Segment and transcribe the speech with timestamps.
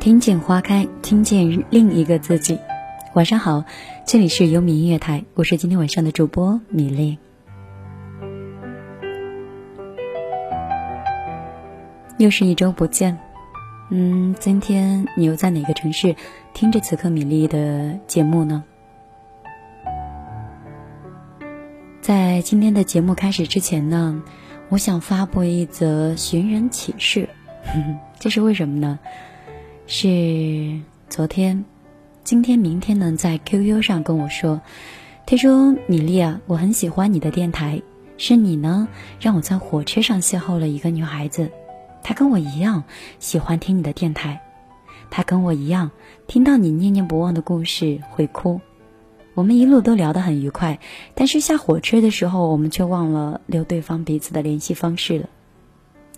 [0.00, 2.58] 听见花开，听见另一个自己。
[3.12, 3.64] 晚上好，
[4.06, 7.18] 这里是优米音乐台，我是今天晚上的主播米粒。
[12.16, 13.18] 又是一周不见，
[13.90, 16.16] 嗯，今天你又在哪个城市
[16.54, 18.64] 听着此刻米粒的节目呢？
[22.00, 24.22] 在今天的节目开始之前呢，
[24.70, 27.28] 我想发布一则寻人启事，
[28.18, 28.98] 这是为什么呢？
[29.92, 31.64] 是昨天、
[32.22, 34.60] 今天、明天呢，在 QQ 上跟我说，
[35.26, 37.82] 他说：“米粒啊，我很喜欢你的电台，
[38.16, 38.86] 是你呢，
[39.18, 41.50] 让我在火车上邂逅了一个女孩子，
[42.04, 42.84] 她跟我一样
[43.18, 44.40] 喜欢听你的电台，
[45.10, 45.90] 她跟我一样
[46.28, 48.60] 听到你念念不忘的故事会哭，
[49.34, 50.78] 我们一路都聊得很愉快，
[51.16, 55.28] 但是下火车的时候，我们却忘了留对方彼此的联系方式了。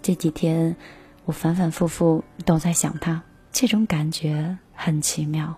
[0.02, 0.76] 这几天，
[1.24, 5.54] 我反反复复都在想她。”这种感觉很奇妙。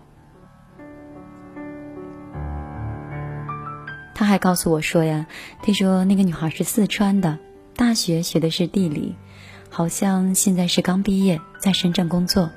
[4.13, 5.27] 他还告诉我说呀，
[5.61, 7.39] 听说那个女孩是四川的，
[7.75, 9.15] 大学学的是地理，
[9.69, 12.49] 好像现在是刚毕业，在深圳工作。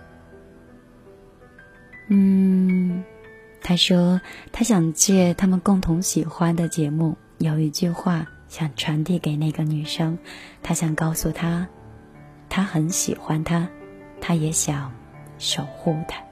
[2.09, 3.05] 嗯，
[3.63, 4.21] 他说
[4.53, 10.19] 他想借他们共同喜欢的节目，有一句话想传递给那个女生，
[10.63, 11.69] 他想告诉她，
[12.49, 13.69] 他很喜欢她，
[14.21, 14.93] 他也想。
[15.39, 16.23] 守护他。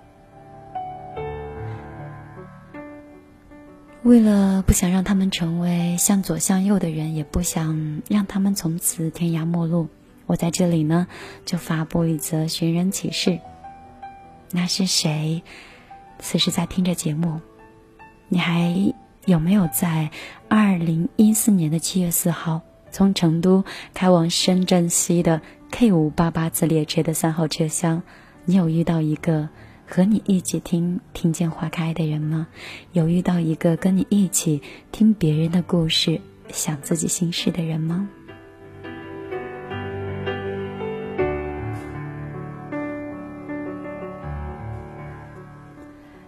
[4.03, 9.89] 为了不想让他们成为向左向右的人，也不想让他们从此天涯陌路，
[10.27, 11.09] 我在这里呢，
[11.45, 13.41] 就发布一则寻人启事。
[14.53, 15.43] 那是谁？
[16.21, 17.41] 此时在听着节目，
[18.29, 20.11] 你还有没有在
[20.49, 22.61] 二零一四年的七月四号，
[22.93, 28.05] 从成都开往深圳西的 K 五八八次列车的三号车厢？
[28.49, 29.49] 你有遇到一个
[29.89, 32.47] 和你一起听听见花开的人吗？
[32.93, 34.63] 有遇到一个跟你一起
[34.93, 38.09] 听别人的故事、想自己心事的人吗？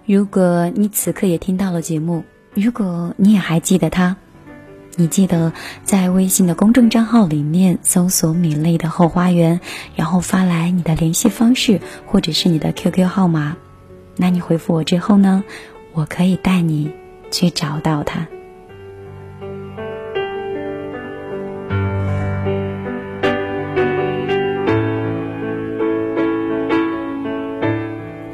[0.04, 4.16] 如果你此刻也听到了节目，如果你也还记得他。
[5.00, 5.53] 你记得
[5.84, 9.60] 在微信的公众账号里面搜索“米粒的后花园”，
[9.94, 13.56] 然后发来你的联系方式或者是你的 QQ 号码。
[14.16, 15.44] 那你回复我之后呢，
[15.92, 16.91] 我可以带你
[17.31, 18.26] 去找到他。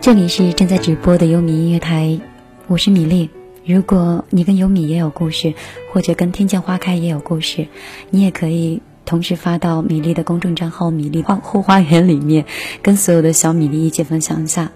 [0.00, 2.19] 这里是正在直播的优米音乐台，
[2.69, 3.28] 我是米粒。
[3.66, 5.54] 如果你跟优米也有故事，
[5.92, 7.66] 或者跟听见花开也有故事，
[8.10, 12.44] 你也可以同时发到米粒的公众账号“米粒花后花园”里面，
[12.82, 14.70] 跟所有的小米粒一起分享一下。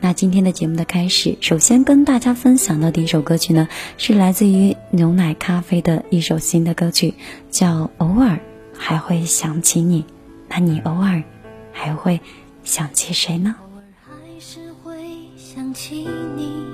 [0.00, 3.66] 那今天的节目的开始，首先跟大家分享的第一首歌曲呢，
[3.96, 7.14] 是来自于牛奶咖啡的一首新的歌曲，
[7.50, 8.38] 叫《偶尔
[8.76, 10.02] 还会想起你》。
[10.48, 11.22] 那你偶尔
[11.72, 12.20] 还会
[12.62, 13.54] 想起谁呢？
[13.60, 14.94] 偶尔还是会
[15.36, 16.06] 想起
[16.36, 16.73] 你。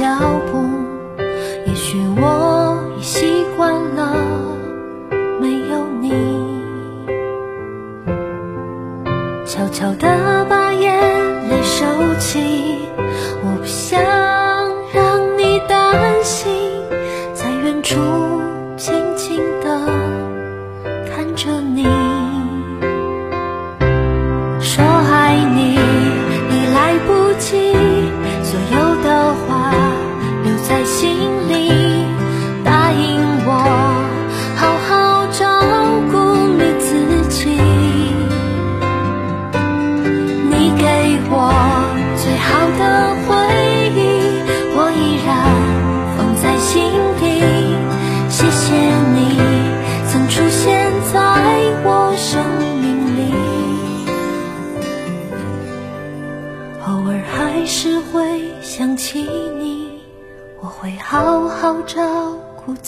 [0.00, 0.39] 下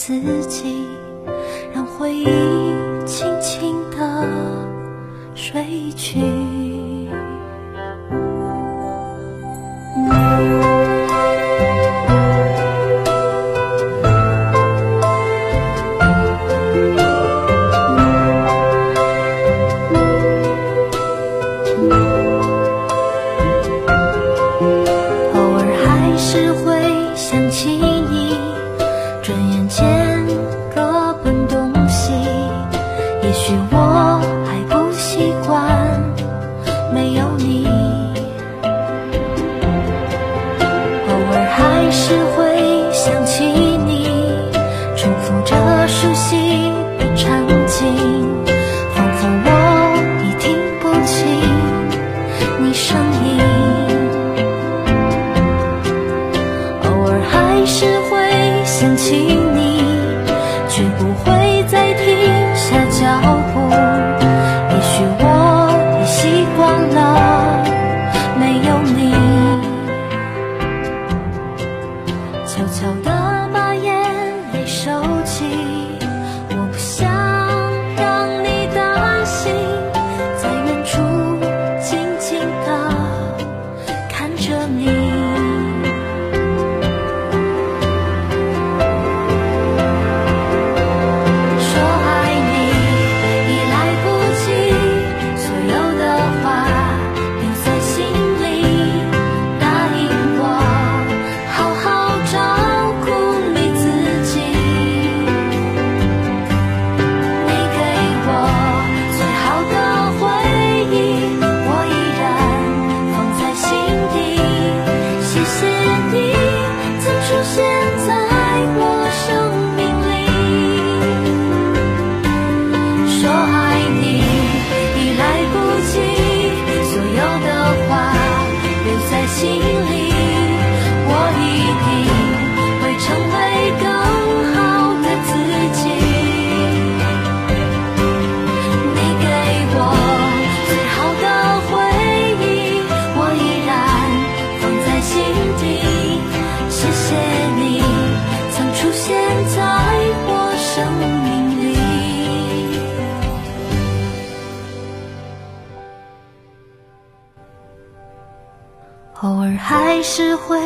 [0.05, 0.72] 自己，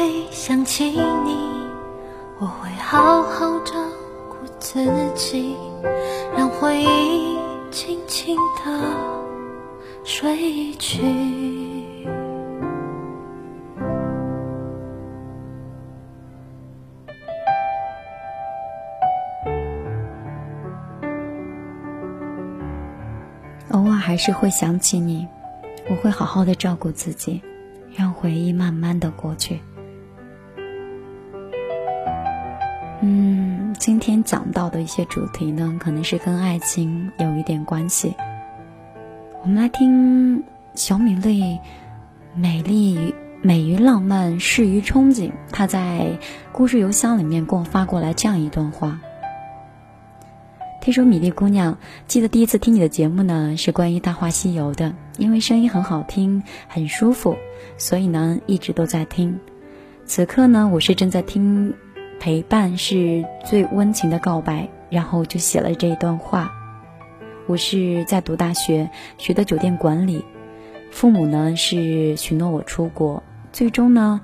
[0.07, 1.37] 会想起你，
[2.39, 3.73] 我会好好照
[4.29, 4.79] 顾自
[5.15, 5.53] 己，
[6.33, 7.37] 让回忆
[7.71, 8.79] 轻轻地
[10.05, 11.03] 睡去。
[23.71, 25.27] 偶尔还是会想起你，
[25.89, 27.41] 我会好好的照顾自己。
[27.95, 29.59] 让回忆慢慢的过去。
[33.09, 38.13] 嗯，今天讲到的一些主题呢，可能是跟爱情有一点关系。
[39.41, 40.43] 我们来听
[40.75, 41.57] 小米粒
[42.35, 45.31] 美丽美于浪漫，适于憧憬。
[45.53, 46.19] 他在
[46.51, 48.99] 故事邮箱里面给我发过来这样一段话。
[50.81, 51.77] 听说米粒姑娘，
[52.07, 57.37] 记得第一次听你的节目呢，是关于《大话西游》的，因为声音很好听，很舒服，
[57.77, 59.39] 所以呢一直都在听。
[60.05, 61.73] 此刻呢，我是正在听，
[62.19, 66.51] 陪伴是最温情的告白，然后就写了这一段话。
[67.45, 70.25] 我是在读大学，学的酒店管理，
[70.91, 74.21] 父母呢是许诺我出国，最终呢，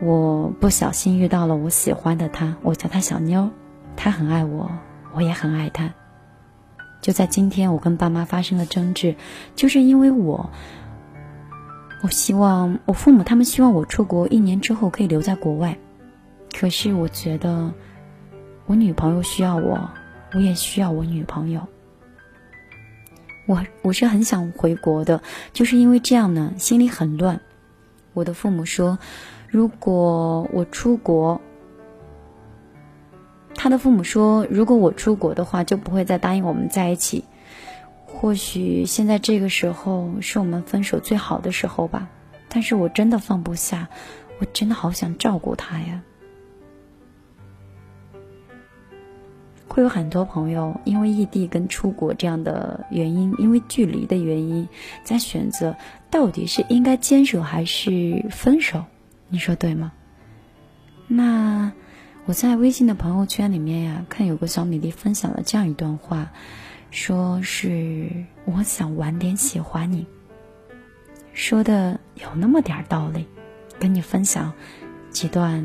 [0.00, 3.50] 我不小心遇到了我喜欢的他，我叫他小妞，
[3.96, 4.70] 他很爱我。
[5.12, 5.92] 我也很爱他。
[7.00, 9.16] 就在今天，我跟爸妈发生了争执，
[9.56, 10.50] 就是因为我，
[12.04, 15.76] 我希望我父母他们希望我出国一年之后可以留在国外，
[16.52, 17.72] 可是我觉得
[18.66, 19.90] 我女朋友需要我，
[20.34, 21.66] 我也需要我女朋友。
[23.46, 27.40] 我我是很想回国的，就是因为这样呢，心里很乱。
[28.12, 28.98] 我的父母说，
[29.48, 31.40] 如果我出国。
[33.52, 37.24] 他的父母说：“如果我出国的话，就不会再答应我们在一起。
[38.06, 42.08] 或许现在这个时候是我们分手最好的时候吧。
[42.48, 43.88] 但是我真的放不下，
[44.38, 46.00] 我真的好想照顾他呀。
[49.80, 54.68] 会有很多朋友因为异地跟出国这样的原因，因为距离的原因，
[55.02, 55.74] 在选择
[56.10, 58.84] 到底是应该坚守还是分手，
[59.30, 59.92] 你说对吗？
[61.08, 61.72] 那。”
[62.26, 66.30] 我在微信的朋友圈里面呀，看有个小米粒分享了这样一段话，
[66.90, 68.08] 说是
[68.44, 70.06] 我想晚点喜欢你，
[71.32, 73.26] 说的有那么点道理，
[73.80, 74.52] 跟你分享
[75.08, 75.64] 几段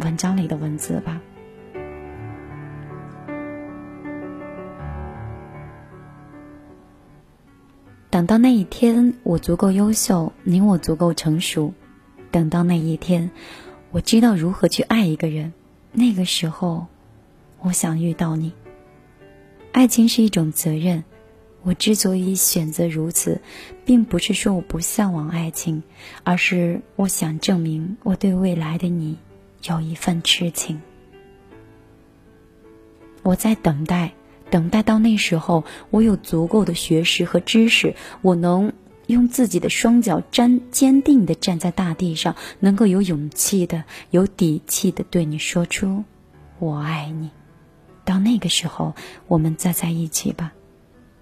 [0.00, 1.20] 文章里的文字吧。
[8.14, 11.74] 等到那一天，我足够优秀，你我足够成熟，
[12.30, 13.32] 等到那一天，
[13.90, 15.52] 我知道如何去爱一个人。
[15.90, 16.86] 那个时候，
[17.58, 18.52] 我想遇到你。
[19.72, 21.02] 爱情是一种责任，
[21.64, 23.40] 我之所以选择如此，
[23.84, 25.82] 并不是说我不向往爱情，
[26.22, 29.18] 而是我想证明我对未来的你
[29.64, 30.80] 有一份痴情。
[33.24, 34.14] 我在等待，
[34.54, 38.72] 等待到那时候，我有足够的学识和知识，我能。
[39.08, 46.04] 用自己的双脚站坚定的站在大地上，能够有勇气的、有底气的对你说出
[46.58, 47.30] “我爱你”。
[48.06, 48.94] 到那个时候，
[49.26, 50.52] 我们再在一起吧。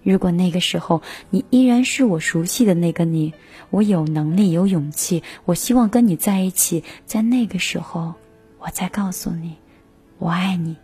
[0.04, 3.32] 如果那个时候你依然是我熟悉的那个你，
[3.70, 6.84] 我有能力、有勇气，我希望跟你在一起。
[7.04, 8.14] 在那个时候，
[8.60, 9.56] 我再告诉你
[10.20, 10.76] “我爱你”，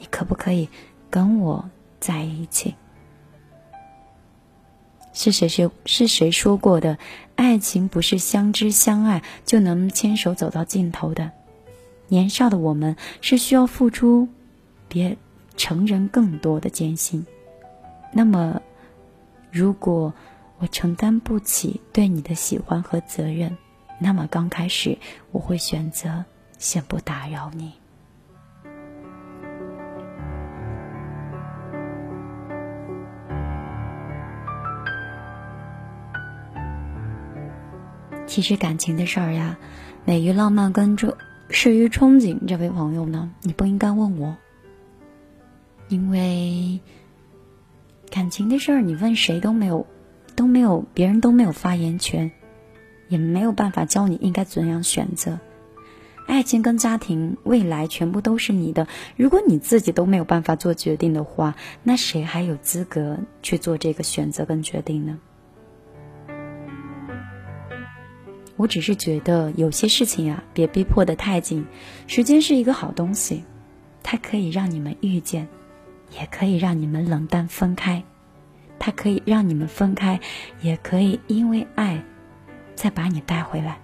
[0.00, 0.66] 你可不可以
[1.10, 1.68] 跟我
[2.00, 2.74] 在一起？
[5.12, 6.96] 是谁说是谁说过的？
[7.34, 11.30] 爱情不是相知相爱就能牵手走到尽头的。
[12.08, 14.28] 年少的我们是需要付出，
[14.88, 15.16] 别
[15.56, 17.24] 成人更多的艰辛。
[18.12, 18.60] 那么，
[19.50, 20.12] 如果
[20.58, 23.56] 我承担不起对你的喜欢和责任，
[23.98, 24.96] 那么刚开始
[25.32, 26.24] 我会选择
[26.58, 27.72] 先不打扰你。
[38.28, 39.58] 其实感情的事儿呀，
[40.04, 41.16] 美于浪漫跟这
[41.48, 42.46] 适于憧憬。
[42.46, 44.36] 这位朋友呢，你不应该问我，
[45.88, 46.78] 因为
[48.10, 49.86] 感情的事儿，你问谁都没有，
[50.36, 52.30] 都没有，别人都没有发言权，
[53.08, 55.40] 也没有办法教你应该怎样选择。
[56.26, 58.86] 爱情跟家庭、未来全部都是你的。
[59.16, 65.18] 如果你自己都没有办法做决定的话，那谁还有资格去做这个选择跟决定呢？
[68.58, 71.64] 我只是觉得有些事情啊，别逼迫的太紧。
[72.06, 73.44] 时间是一个好东西，
[74.02, 75.48] 它可以让你们遇见，
[76.20, 78.02] 也可以让你们冷淡分开。
[78.80, 80.20] 它可以让你们分开，
[80.60, 82.04] 也可以因为爱，
[82.74, 83.78] 再把你带回来。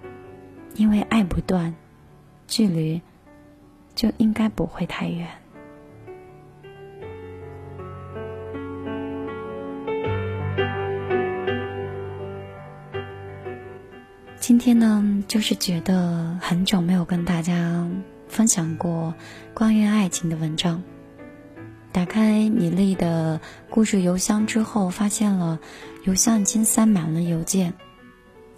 [0.75, 1.73] 因为爱不断，
[2.47, 3.01] 距离
[3.95, 5.27] 就应该不会太远。
[14.47, 17.89] 今天呢，就是觉得很久没有跟大家
[18.27, 19.11] 分享过
[19.55, 20.83] 关于爱情的文章。
[21.91, 25.59] 打开米粒的故事邮箱之后，发现了
[26.03, 27.73] 邮箱已经塞满了邮件，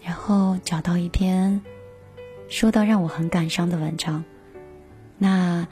[0.03, 1.62] 然后找到一篇
[2.50, 4.22] 说到让我很感伤的文章。
[5.17, 5.65] 那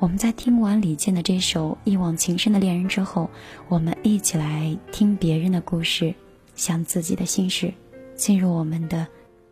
[0.00, 3.30] 我们在听完李健的这首《一往情深的恋人》之后，
[3.68, 6.12] 我们一起来听别人的故事，
[6.56, 7.72] 想自己的心事，
[8.16, 9.06] 进入我们的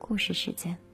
[0.09, 0.88] 故事时间。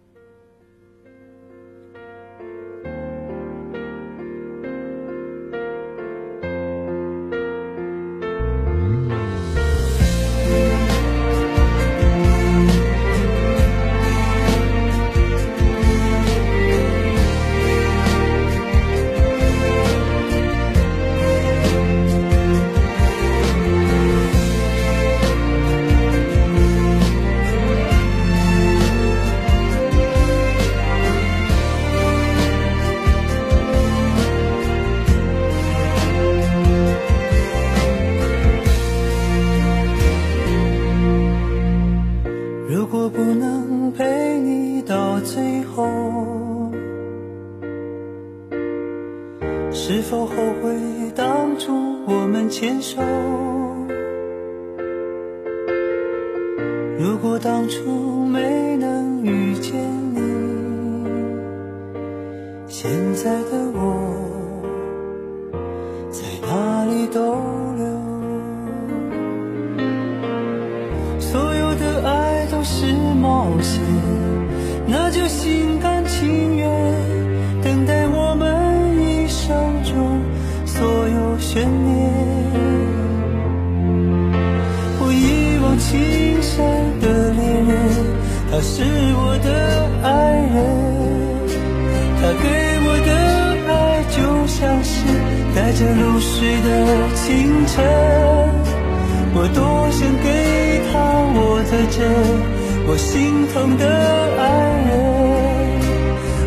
[74.87, 76.69] 那就心甘情愿
[77.63, 78.45] 等待我们
[78.99, 80.21] 一生中
[80.65, 82.13] 所有悬念。
[85.01, 86.55] 我一往情深
[87.01, 87.73] 的恋人，
[88.51, 88.83] 他是
[89.17, 89.49] 我的
[90.03, 90.09] 爱
[90.55, 90.57] 人，
[92.21, 92.45] 他给
[92.87, 93.11] 我的
[93.73, 93.73] 爱
[94.11, 94.17] 就
[94.47, 94.93] 像是
[95.55, 96.69] 带着露水的
[97.15, 97.25] 清
[97.67, 97.75] 晨。
[99.37, 99.59] 我多
[99.91, 100.27] 想给
[100.93, 100.95] 他
[101.35, 101.39] 我
[101.71, 102.01] 的真，
[102.87, 103.85] 我心疼的
[104.39, 104.43] 爱
[104.89, 104.93] 人，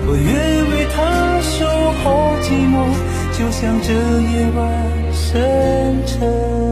[0.08, 0.30] 我愿
[0.70, 0.98] 为他
[1.42, 1.66] 守
[2.04, 2.06] 候
[2.42, 2.76] 寂寞，
[3.38, 3.92] 就像这
[4.32, 4.58] 夜晚
[5.12, 6.67] 深沉。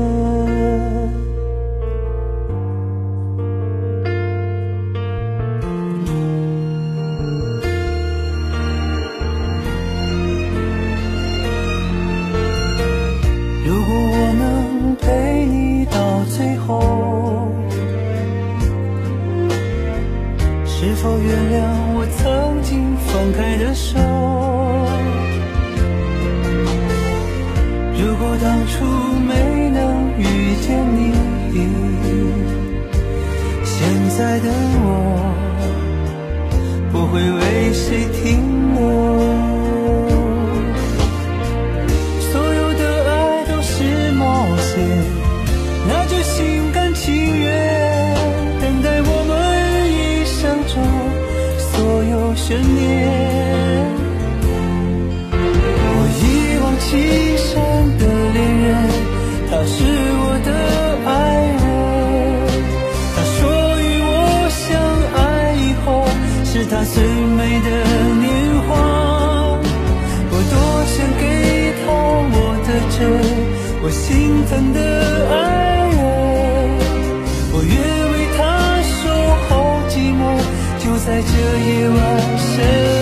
[74.49, 74.79] 他的
[75.29, 75.35] 爱
[75.89, 75.99] 人。
[77.51, 77.73] 我愿
[78.11, 78.39] 为他
[79.01, 79.01] 守
[79.47, 79.49] 候
[79.89, 80.21] 寂寞，
[80.79, 81.31] 就在这
[81.67, 81.97] 夜晚
[82.37, 82.94] 深。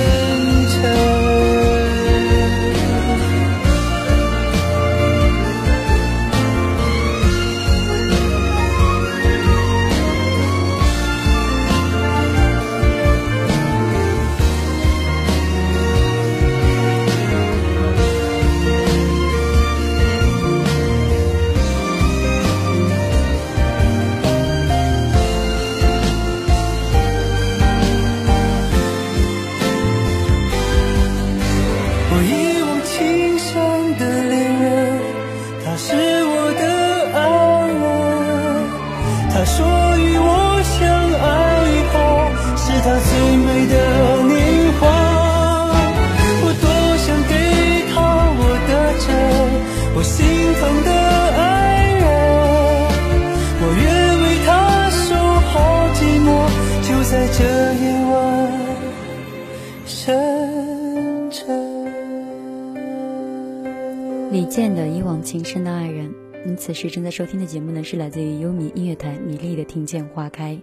[66.90, 70.54] 正在收听的节目呢，是来自于优米音乐台米粒的《听见花开》。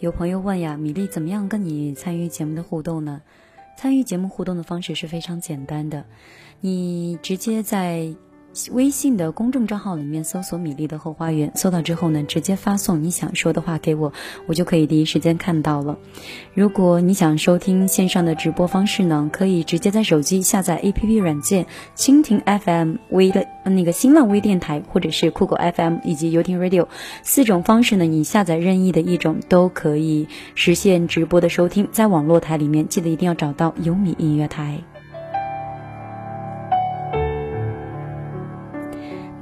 [0.00, 3.22] 有朋友问呀，米粒怎么样跟你参与节目的互动呢？
[3.76, 6.04] 参与节目互动的方式是非常简单的，
[6.60, 8.14] 你直接在。
[8.70, 14.12] 微信的公众账号里面搜索“米粒的后花园”，搜到之后呢，直接发送你想说的话给我，
[14.46, 15.96] 我就可以第一时间看到了。
[16.54, 26.88] 如果你想收听线上的直播方式呢，可以直接在手机下载 APP 软件蜻蜓 FM 微的那个新浪微电台，或者是酷狗 FM 以及游艇 Radio
[27.22, 31.88] 四种方式呢，你下载任意的一种都可以实现直播的收听。
[31.90, 34.91] 在网络台里面，记得一定要找到优米音乐台。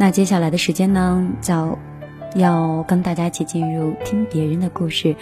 [0.01, 1.79] 那接下来的时间呢，叫
[2.35, 5.15] 要跟大家一起进入听别人的故事，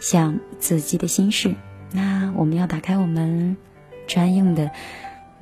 [0.00, 1.54] 想自己的心事。
[1.92, 3.56] 那我们要打开我们
[4.08, 4.68] 专用的，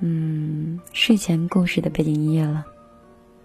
[0.01, 2.67] 嗯，睡前故事的背景音乐了。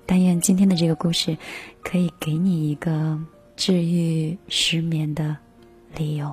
[0.05, 1.37] 但愿今天的这个故事
[1.81, 3.17] 可以给你一个
[3.55, 5.37] 治愈失眠的
[5.95, 6.29] 理由。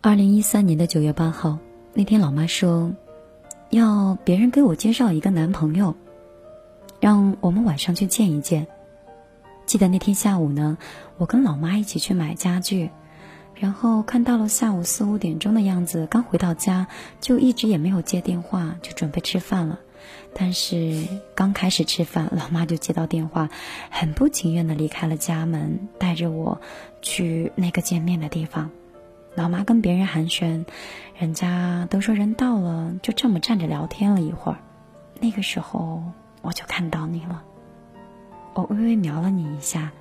[0.00, 1.58] 二零一三年的九月八号，
[1.92, 2.92] 那天老妈说，
[3.68, 5.96] 要别人给我介绍一个男朋友，
[7.00, 8.68] 让我们晚上去见一见。
[9.66, 10.78] 记得那天下午呢，
[11.16, 12.90] 我跟老妈一起去买家具，
[13.56, 16.86] 然后看到了下午四五点钟的样子，刚回到家
[17.20, 19.80] 就一直也没有接电话，就准备吃饭了。
[20.32, 23.48] 但是刚开始吃饭，老妈就接到电话，
[23.90, 26.60] 很不情愿的离开了家门，带着我
[27.02, 28.70] 去那个见面的地方。
[29.38, 30.66] 老妈跟别人寒暄，
[31.16, 34.58] 人家都说人到了，就这么站着聊天了一会儿。
[35.20, 36.02] 那个时候
[36.42, 37.44] 我就看到你了，
[38.54, 39.92] 我微微瞄了你一下，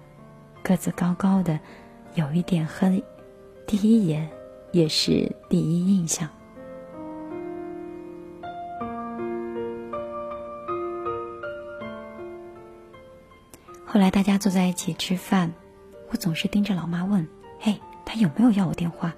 [0.63, 1.60] 个子高高的，
[2.15, 3.04] 有一点黑，
[3.67, 4.28] 第一眼
[4.71, 6.28] 也是第一印象。
[13.86, 15.54] 后来大家坐在一起吃饭，
[16.10, 17.28] 我总是盯着老妈问
[17.62, 19.13] ：“嘿，他有没有要我电话？”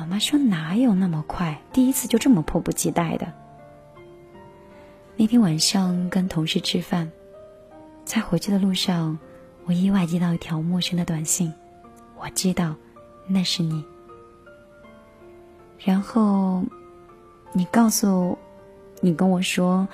[0.00, 1.60] 老妈说：“哪有那么快？
[1.74, 3.30] 第一次就这么迫不及待的。”
[5.14, 7.12] 那天晚上跟同事吃饭，
[8.06, 9.18] 在回去的路上，
[9.66, 11.52] 我意外接到一条陌生的短信，
[12.18, 12.74] 我知道
[13.28, 13.84] 那是你。
[15.78, 16.64] 然后，
[17.52, 18.38] 你告诉，
[19.02, 19.86] 你跟我说，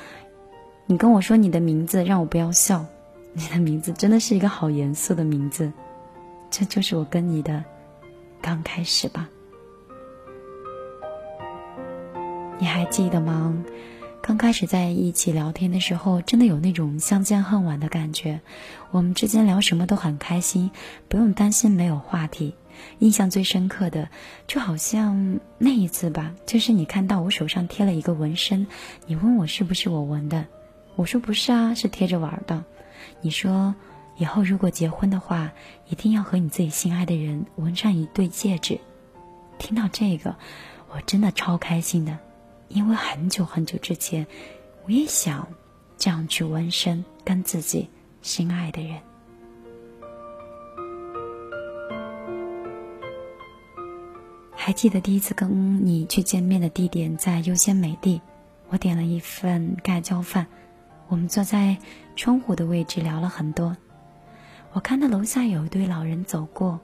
[0.86, 2.86] 你跟我说你的名字，让我不要笑。
[3.32, 5.72] 你的名字真的是一个好严肃的名字，
[6.48, 7.64] 这就是我跟你的
[8.40, 9.28] 刚开始吧。
[12.58, 13.54] 你还记得吗？
[14.22, 18.40] 刚开始在一起聊天的时候，真的有那种相见恨晚的感觉。
[18.90, 20.70] 我们之间聊什么都很开心，
[21.08, 22.54] 不用担心没有话题。
[22.98, 24.08] 印象最深刻的，
[24.46, 28.66] 就好像那一次吧，就是你看到我手上贴了一个纹身，
[29.06, 30.46] 你问我是不是我纹的，
[30.94, 32.64] 我说不是啊，是贴着玩的。
[33.20, 33.74] 你说
[34.16, 35.52] 以后如果结婚的话，
[35.88, 38.80] 一定要和你自己心爱的人纹上一对戒指。
[39.58, 40.36] 听到这个，
[40.90, 42.18] 我真的超开心的。
[42.68, 44.26] 因为很久很久之前，
[44.84, 45.46] 我也想
[45.96, 47.88] 这样去纹身，跟自己
[48.22, 48.98] 心爱的人。
[54.54, 58.20] 还记得第一次跟你去见面的地点在优先美地，
[58.68, 60.44] 我点了一份盖浇饭，
[61.06, 61.76] 我们坐在
[62.16, 63.76] 窗户的位置聊了很多。
[64.72, 66.80] 我看到楼下有一对老人走过，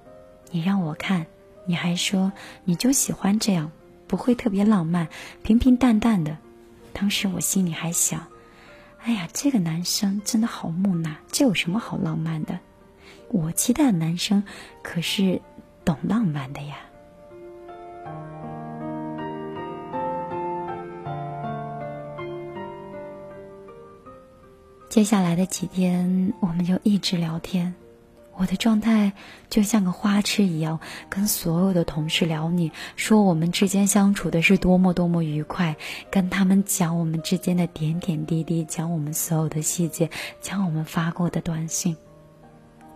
[0.53, 1.27] 你让我看，
[1.67, 2.33] 你还说
[2.65, 3.73] 你就喜欢这样。
[4.13, 5.09] 不会特别浪漫，
[5.43, 6.37] 平平淡淡的。
[6.93, 8.27] 当时我心里还想
[9.01, 12.59] ：“哎呀，这个男生真的好木讷，这有什么好浪漫的？”
[13.33, 14.45] 我期待的男生
[14.83, 15.41] 可是
[15.83, 16.77] 懂浪漫的呀。
[24.91, 27.75] 接下来的几天，我们就一直聊天。
[28.35, 29.13] 我的状态
[29.51, 35.77] 就像个花痴一样，跟所有的同事聊，你说我们之间相处的是多么多么愉快，
[36.11, 41.97] 跟他们讲我们之间的点点滴滴，讲我们所有的细节，讲我们发过的短信。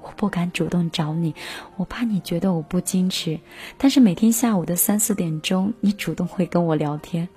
[0.03, 1.35] 我不敢主动找你，
[1.77, 3.39] 我怕你觉得我不矜持。
[3.77, 7.29] 但是每天下午的三四点钟，你主动会跟我聊天，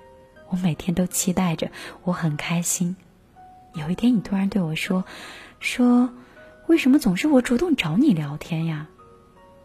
[0.48, 1.70] 我每天都期待着，
[2.02, 2.96] 我很开心。
[3.74, 5.04] 有一天，你突然对我说，
[5.60, 6.10] 说。
[6.70, 8.86] 为什么总是我主动找你聊天呀？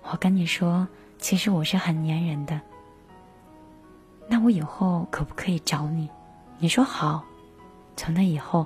[0.01, 0.87] 我跟你说，
[1.19, 2.59] 其实我是很粘人的。
[4.27, 6.09] 那我以后可不可以找你？
[6.57, 7.23] 你说好。
[7.95, 8.65] 从那以后，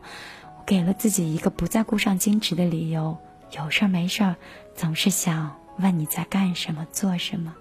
[0.57, 3.17] 我给了自己一个不再顾上矜持的理由，
[3.57, 4.37] 有事儿没事儿，
[4.73, 7.53] 总是想问你在干什么、做什么。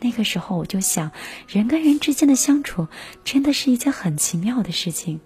[0.00, 1.10] 那个时候我就想，
[1.46, 2.88] 人跟人之间的相处，
[3.22, 5.20] 真的是一件很奇妙的事情。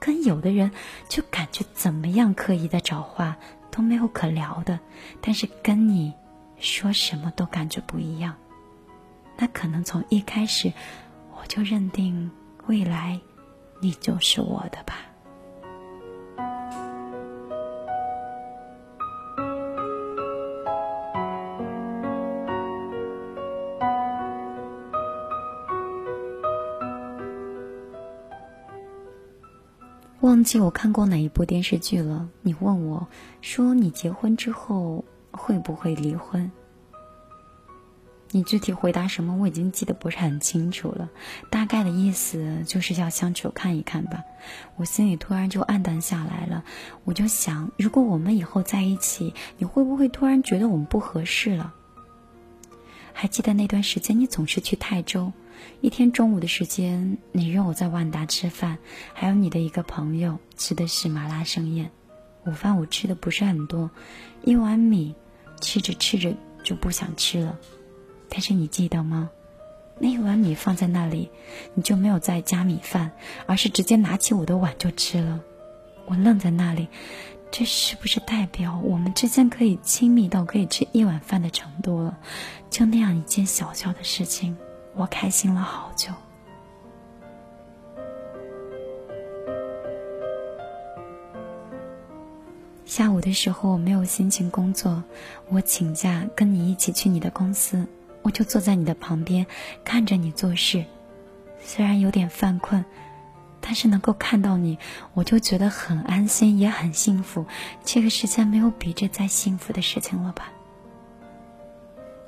[0.00, 0.72] 跟有的人
[1.08, 3.36] 就感觉怎么样刻意的找话
[3.74, 4.78] 都没有可聊的，
[5.20, 6.14] 但是跟你
[6.60, 8.36] 说什么都感觉不一样。
[9.36, 10.72] 那可能从一开始
[11.32, 12.30] 我就认定
[12.68, 13.18] 未来
[13.80, 14.94] 你就是我的吧。
[30.24, 32.26] 忘记我看过哪一部电视剧了。
[32.40, 33.06] 你问我，
[33.42, 36.50] 说你结婚之后会不会离婚？
[38.30, 41.10] 你具体回答什么，我已经记得不是很清楚了。
[41.50, 44.24] 大概的意思就是要相处看一看吧。
[44.76, 46.64] 我心里突然就暗淡下来了。
[47.04, 51.74] 我就想，如果我们以后在一起，你会不会突然觉得我们不合适了？
[53.12, 55.30] 还记得那段时间，你总是去泰州。
[55.80, 58.78] 一天中午的时间，你约我在万达吃饭，
[59.12, 61.90] 还有你的一个朋友吃的是麻辣盛宴。
[62.46, 63.90] 午饭我吃的不是很多，
[64.42, 65.14] 一碗米，
[65.60, 67.58] 吃着吃着就不想吃了。
[68.28, 69.30] 但是你记得吗？
[70.00, 71.30] 那一碗米放在那里，
[71.74, 73.12] 你就没有再加米饭，
[73.46, 75.40] 而是直接拿起我的碗就吃了。
[76.06, 76.88] 我愣在那里，
[77.50, 82.18] 这是不是代表我们之间可以亲密到可以吃一碗饭的程度了？
[82.68, 84.56] 就那样一件小小的事情。
[84.96, 86.10] 我开心了好久。
[92.84, 95.02] 下午的时候我没有心情工作，
[95.48, 97.88] 我请假跟你一起去你的公司，
[98.22, 99.46] 我就坐在你的旁边
[99.84, 100.84] 看着你做事。
[101.58, 102.84] 虽然有点犯困，
[103.60, 104.78] 但是能够看到你，
[105.14, 107.46] 我就觉得很安心，也很幸福。
[107.84, 110.52] 这个世界没有比这再幸福的事情了吧？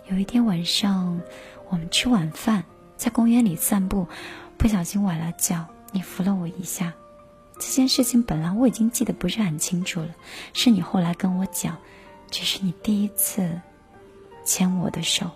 [0.09, 1.21] 有一天晚上。
[1.69, 2.65] 我们吃晚饭，
[2.97, 4.07] 在公园里散步，
[4.57, 6.93] 不小心崴了脚，你扶了我一下。
[7.59, 10.15] 这件事情本来我已经记得不是很清楚了，
[10.53, 11.77] 是你后来跟我讲，
[12.31, 13.61] 这是你第一次
[14.45, 15.31] 牵我的手。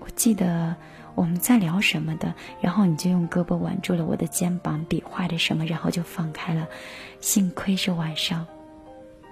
[0.00, 0.74] 我记得
[1.14, 6.66] 我们在聊什么的，然后你就用胳膊挽住了我的肩膀，比划着什么，然后就放开了。
[7.20, 8.46] 幸亏是晚上，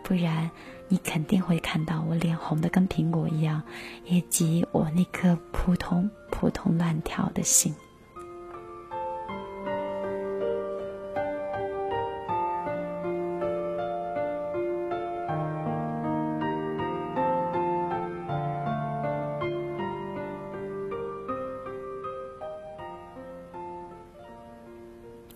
[0.02, 0.50] 不然。
[0.88, 3.62] 你肯定会看到我脸红的跟苹果一样，
[4.04, 7.74] 以及我那颗扑通扑通乱跳的心。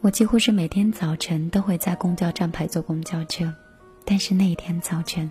[0.02, 3.52] 我几乎是每天早晨都会在公交站牌坐公交车。
[4.10, 5.30] 但是那一天早晨，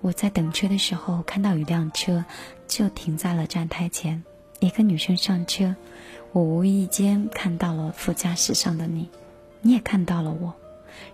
[0.00, 2.24] 我在等车的时候，看到一辆车
[2.66, 4.24] 就停在了站台前，
[4.58, 5.76] 一个女生上车，
[6.32, 9.08] 我无意间看到了副驾驶上的你，
[9.62, 10.52] 你也看到了我，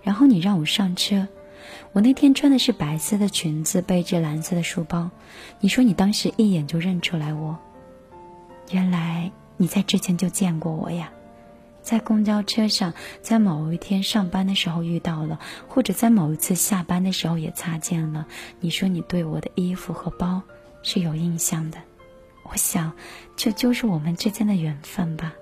[0.03, 1.29] 然后你让我上车。
[1.93, 5.11] 我那天穿的是白色的裙子，背着蓝色的书包。
[5.61, 7.59] 你说你当时一眼就认出来我，
[8.71, 11.13] 原来你在之前就见过我呀。
[11.85, 18.27] 在公交车上，在某一天上班的时候遇到了，或者在某一次下班的时候也擦肩了。
[18.59, 20.41] 你说你对我的衣服和包
[20.83, 21.79] 是有印象的，
[22.51, 22.91] 我想
[23.37, 25.35] 这就是我们之间的缘分吧。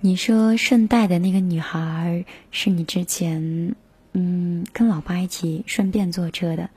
[0.00, 3.76] 你说顺带的那个女孩是你之前
[4.12, 6.68] 嗯跟老爸一起顺便坐车的。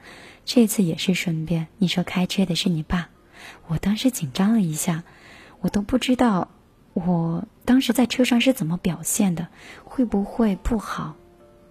[0.46, 3.10] 这次也是顺便，你说开车的是你爸，
[3.68, 5.04] 我当时紧张了一下，
[5.60, 6.50] 我都不知道
[6.94, 9.48] 我当时在车上是怎么表现的，
[9.84, 11.16] 会不会不好？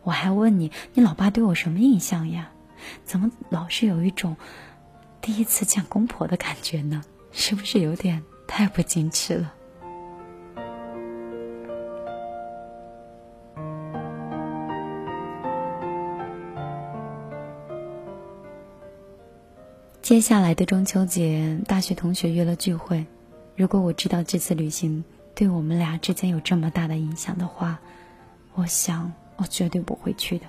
[0.02, 2.50] 我还问你，你老爸对我什么印象呀？
[3.04, 4.36] 怎么老是有一种
[5.22, 7.02] 第一次见公婆的感觉呢？
[7.32, 9.53] 是不是有点太不矜持了？
[20.04, 23.06] 接下来的中秋节，大学同学约了聚会。
[23.56, 25.02] 如果我知道这次旅行
[25.34, 27.80] 对我们俩之间有这么大的影响的话，
[28.52, 30.44] 我想我绝对不会去的。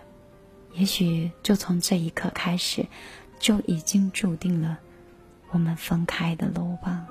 [0.74, 2.86] 也许就从这一刻开始，
[3.40, 4.78] 就已经注定了
[5.52, 7.08] 我们分开的路吧。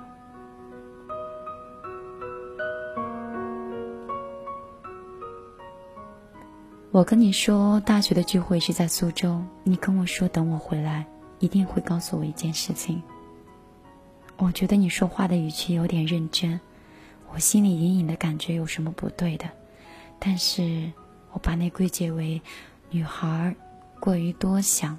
[6.90, 11.06] 我跟你说，大学的聚会是在苏州，你跟我说等我回来。
[11.38, 13.02] 一定会告诉我一件事情。
[14.36, 16.60] 我觉得你说话的语气有点认真，
[17.32, 19.48] 我心里隐隐的感觉有什么不对的，
[20.18, 20.90] 但是
[21.32, 22.42] 我把那归结为
[22.90, 23.54] 女孩
[24.00, 24.98] 过于多想，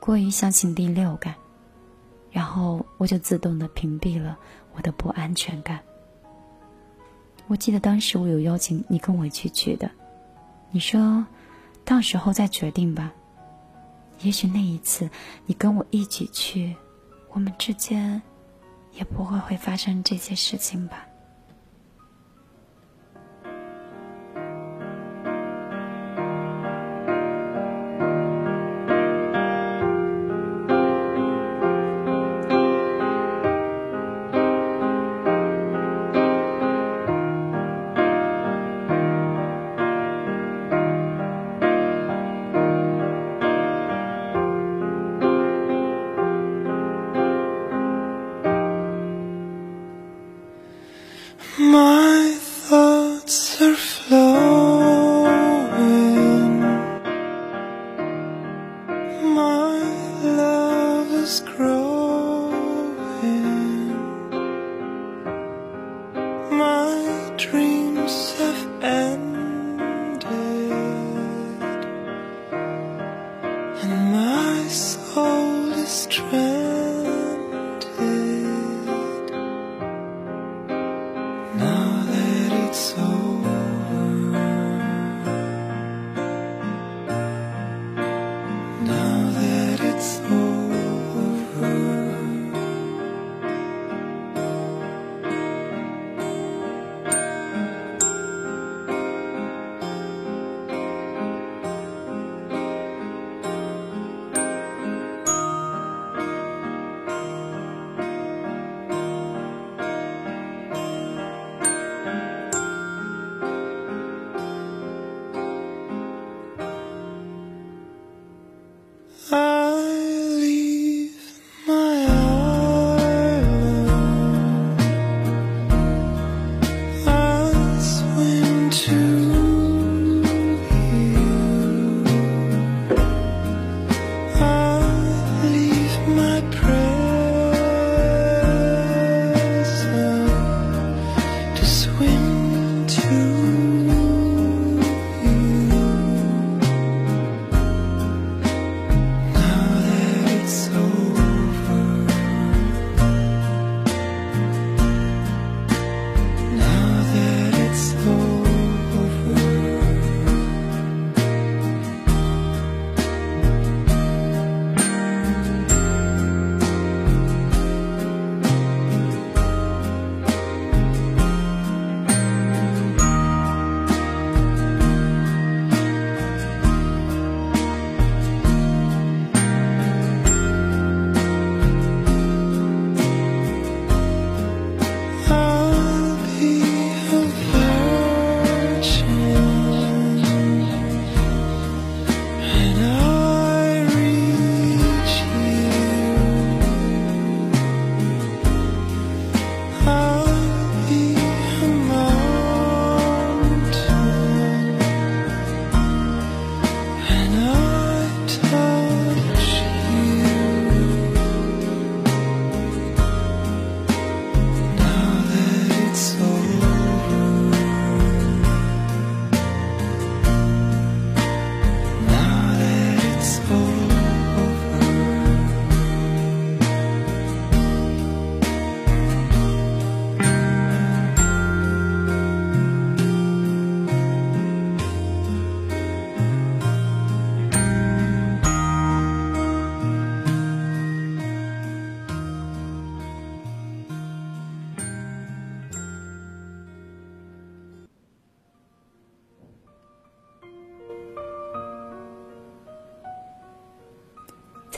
[0.00, 1.34] 过于相信第六感，
[2.32, 4.36] 然后我就自动的屏蔽了
[4.74, 5.78] 我的不安全感。
[7.46, 9.90] 我记得当时我有邀请你跟我一起去的，
[10.72, 11.24] 你说
[11.84, 13.12] 到时候再决定吧。
[14.20, 15.08] 也许那一次
[15.46, 16.74] 你跟我一起去，
[17.30, 18.20] 我们之间
[18.92, 21.06] 也不会会发生这些事情吧。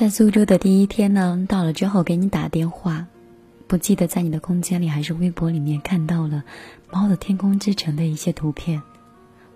[0.07, 3.09] 在苏州的第一天呢，到了之后给你打电话，
[3.67, 6.45] 不记得在你的空间里还是微博里面看到了
[6.93, 8.81] 猫的天空之城的一些图片。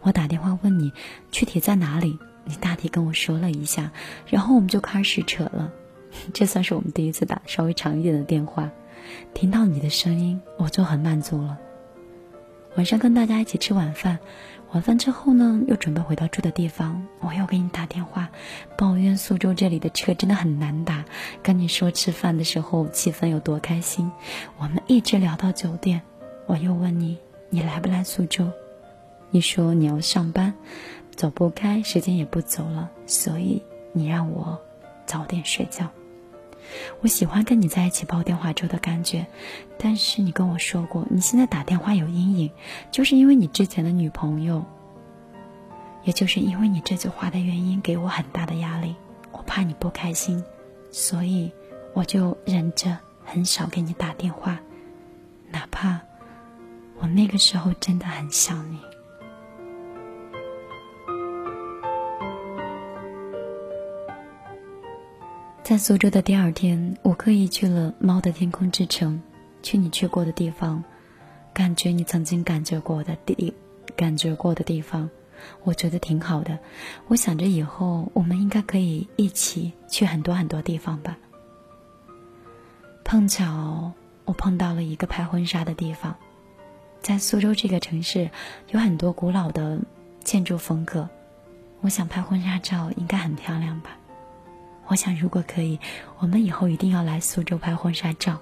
[0.01, 0.93] 我打电话问你
[1.31, 3.93] 具体在哪里，你大体跟我说了一下，
[4.27, 5.71] 然后我们就开始扯了。
[6.35, 8.73] 这算是我们第一次打稍微长一点的电话，
[9.33, 11.59] 听到你的声音我就很满足了。
[12.75, 14.19] 晚上跟大家一起吃晚饭。
[14.73, 17.05] 晚饭之后呢，又准备回到住的地方。
[17.19, 18.31] 我又给你打电话，
[18.79, 21.05] 抱怨苏州这里的车真的很难打，
[21.43, 24.13] 跟你说吃饭的时候气氛有多开心。
[24.59, 26.03] 我们一直聊到九点，
[26.47, 28.49] 我又问你，你来不来苏州？
[29.31, 30.55] 你说你要上班，
[31.17, 33.61] 走不开，时间也不走了，所以
[33.93, 34.61] 你让我
[35.05, 35.89] 早点睡觉。
[37.01, 39.27] 我喜欢跟你在一起煲电话粥的感觉，
[39.79, 42.51] 但是你跟我说过，你现在打电话有阴影，
[42.91, 44.65] 就是因为你之前的女朋友。
[46.03, 48.97] 也就是因为你这句话的原因，给我很大的压力，
[49.33, 50.43] 我怕你不开心，
[50.91, 51.53] 所以
[51.93, 54.59] 我就忍着很少给你打电话，
[55.51, 56.01] 哪怕
[57.01, 58.79] 我那个时候真的很想你。
[65.71, 69.23] 在苏州的第二天，我刻意去了猫的天空之城，
[69.63, 70.83] 去你去过的地方，
[71.55, 73.55] 感觉你曾经感觉过的地，
[73.95, 75.09] 感觉过的地方，
[75.63, 76.59] 我觉得挺好的。
[77.07, 81.17] 我想着以后我们应该可以一起去很多很多地方吧。
[83.05, 83.93] 碰巧
[84.25, 86.17] 我碰到了一个拍婚纱的地方，
[87.01, 88.29] 在苏州这个城市
[88.73, 89.79] 有很多古老的
[90.25, 91.09] 建筑风格，
[91.81, 93.91] 我想拍婚纱照应该很漂亮吧。
[94.91, 95.79] 我想，如果可以，
[96.19, 98.41] 我们以后一定要来苏州拍婚纱照。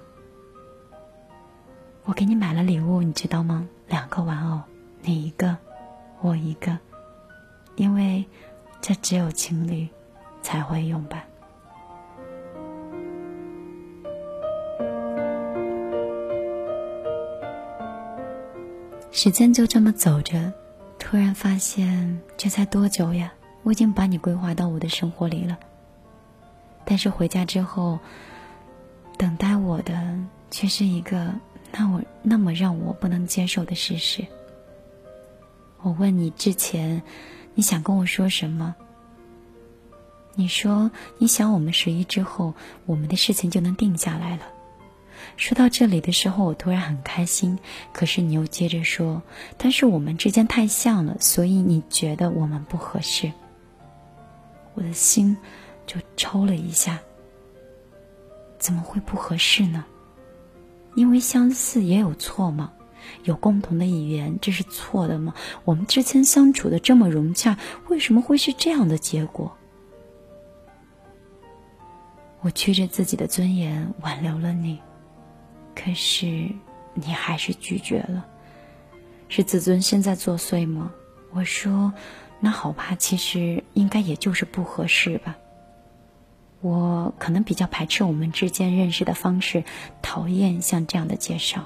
[2.05, 3.69] 我给你买了礼物，你知道吗？
[3.87, 4.59] 两个玩偶，
[5.03, 5.55] 你一个，
[6.21, 6.75] 我一个，
[7.75, 8.25] 因为
[8.81, 9.87] 这只有情侣
[10.41, 11.23] 才会用吧。
[19.11, 20.51] 时间就这么走着，
[20.97, 23.31] 突然发现，这才多久呀？
[23.61, 25.55] 我已经把你规划到我的生活里了。
[26.85, 27.99] 但是回家之后，
[29.17, 30.17] 等待我的
[30.49, 31.33] 却是一个
[31.71, 34.25] 那我那么让我不能接受的事实。
[35.81, 37.01] 我问你之前，
[37.53, 38.75] 你想跟我说什么？
[40.35, 42.53] 你说你想我们十一之后，
[42.85, 44.43] 我们的事情就能定下来了。
[45.35, 47.59] 说到这里的时候，我突然很开心。
[47.91, 49.21] 可是你又接着说，
[49.57, 53.31] 但是我们之间太像了，所以你觉得我们不合适。
[54.73, 55.37] 我的心。
[55.89, 56.99] 就抽了一下，
[58.59, 59.83] 怎么会不合适呢？
[60.93, 62.71] 因为相似也有错吗？
[63.23, 65.33] 有共同的语言，这是错的吗？
[65.65, 69.51] 我们之间相处的这么融洽，为什么会是这样的结果？
[72.41, 74.79] 我屈着自己的尊严挽留了你，
[75.75, 76.27] 可是
[76.93, 78.23] 你还是拒绝了，
[79.27, 80.91] 是自尊心在作祟吗？
[81.31, 81.91] 我说，
[82.39, 85.35] 那好吧，其实应该也就是不合适吧。
[86.61, 89.63] 我可能比较排斥我们之间认识的方式，
[90.01, 91.65] 讨厌像这样的介绍。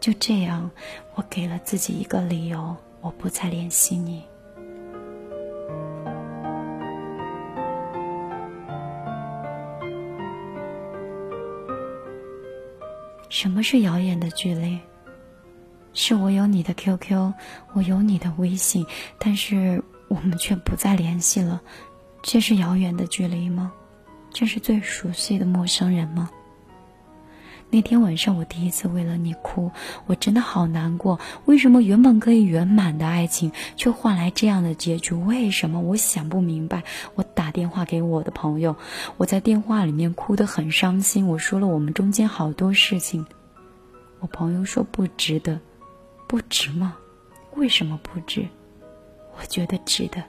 [0.00, 0.70] 就这样，
[1.14, 4.22] 我给了自己一个理由，我不再联系你。
[13.28, 14.78] 什么是遥远的距离？
[15.92, 17.32] 是我有你的 QQ，
[17.72, 18.86] 我有你的微信，
[19.18, 21.60] 但是我们却不再联系了。
[22.22, 23.72] 这是遥远的距离吗？
[24.30, 26.30] 这是最熟悉的陌生人吗？
[27.70, 29.70] 那天晚上，我第一次为了你哭，
[30.06, 31.20] 我真的好难过。
[31.44, 35.14] 为什么原本可以圆满的爱情，却换来这样的结局？
[35.14, 35.80] 为什么？
[35.80, 36.82] 我想不明白。
[37.14, 38.74] 我打电话给我的朋友，
[39.18, 41.26] 我在电话里面哭得很伤心。
[41.26, 43.26] 我说了我们中间好多事情，
[44.20, 45.60] 我朋友说不值得，
[46.26, 46.96] 不值吗？
[47.54, 48.46] 为什么不值？
[49.38, 50.22] 我觉得值得。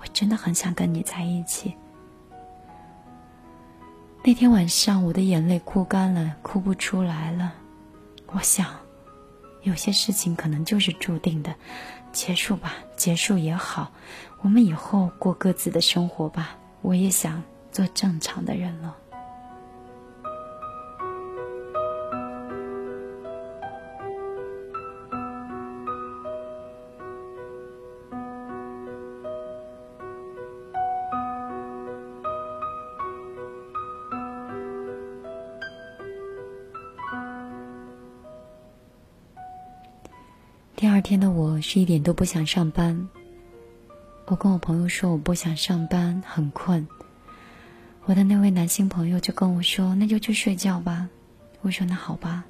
[0.00, 1.74] 我真的很想跟你在一起。
[4.24, 7.54] 那天晚上，我的眼泪哭干了，哭不出来了。
[8.26, 8.66] 我想，
[9.62, 11.54] 有些事情可能就是注定的，
[12.12, 13.90] 结束吧，结束也好，
[14.42, 16.56] 我们以后过各自的生活吧。
[16.82, 17.42] 我也想
[17.72, 18.96] 做正常的人了。
[41.08, 43.08] 天的我是一点都不想上班。
[44.26, 46.86] 我跟我朋友说我不想上班，很困。
[48.04, 51.08] 我的那位男性朋友就跟我说：“那就去睡觉吧。”
[51.62, 52.44] 我说：“那好吧。”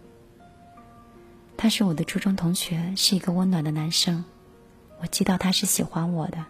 [1.57, 4.25] 他是我的初中同学，是一个温暖的男生。
[5.01, 6.45] 我知道他是喜欢我的。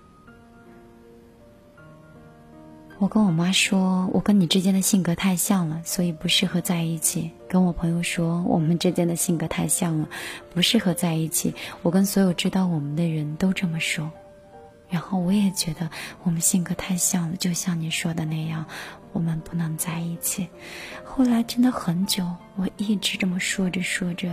[3.01, 10.09] 我跟我妈说：“我跟你之间的性格太像了，所以不适合在一起。”跟我朋友说我们之间的性格太像了，
[10.53, 11.55] 不适合在一起。
[11.83, 14.11] 我跟所有知道我们的人都这么说。
[14.91, 15.89] 然后我也觉得
[16.25, 18.67] 我们性格太像了，就像你说的那样，
[19.13, 20.49] 我们不能在一起。
[21.05, 22.27] 后来真的很久，
[22.57, 24.29] 我一直这么说着说着，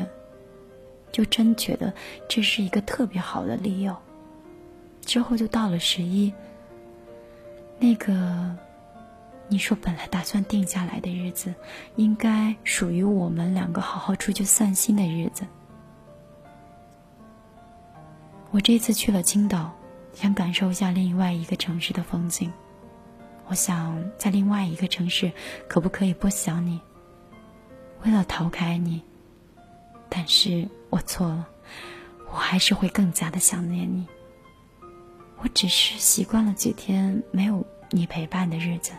[1.12, 1.94] 就真觉得
[2.28, 3.96] 这是一个特别好的理由。
[5.02, 6.34] 之后就到了十一，
[7.80, 8.56] 那个
[9.48, 11.54] 你说本来打算定下来的日子，
[11.96, 15.46] 应该属于我们两个好好出去散心的日子。
[18.52, 19.72] 我这次去了青岛。
[20.16, 22.50] 想感受一下另外一个城市的风景，
[23.48, 25.30] 我想在另外一个城市，
[25.68, 26.80] 可不可以不想你？
[28.06, 29.04] 为了逃开你，
[30.08, 31.46] 但是我错了，
[32.32, 34.08] 我还是会更加的想念你。
[35.42, 38.92] 我只是习惯了几天没有你陪伴的日子，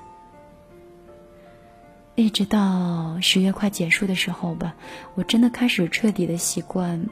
[2.15, 4.75] 一直到十月快结束的时候吧，
[5.15, 7.09] 我真的开始彻底的习惯。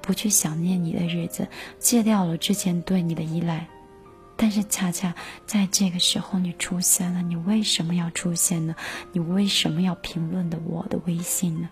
[0.00, 1.48] 不去想念你的日子，
[1.80, 3.66] 戒掉了之前对你的依赖，
[4.36, 5.12] 但是恰恰
[5.46, 8.76] 在这个时候你出现了，你为什么要出现呢？
[9.10, 11.68] 你为什么要评论的我的微信呢？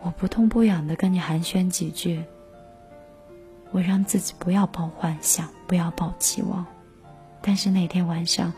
[0.00, 2.24] 我不痛不痒的跟你寒暄几句，
[3.74, 6.64] 我让自己不要抱幻想，不要抱期望，
[7.42, 8.52] 但是那天晚上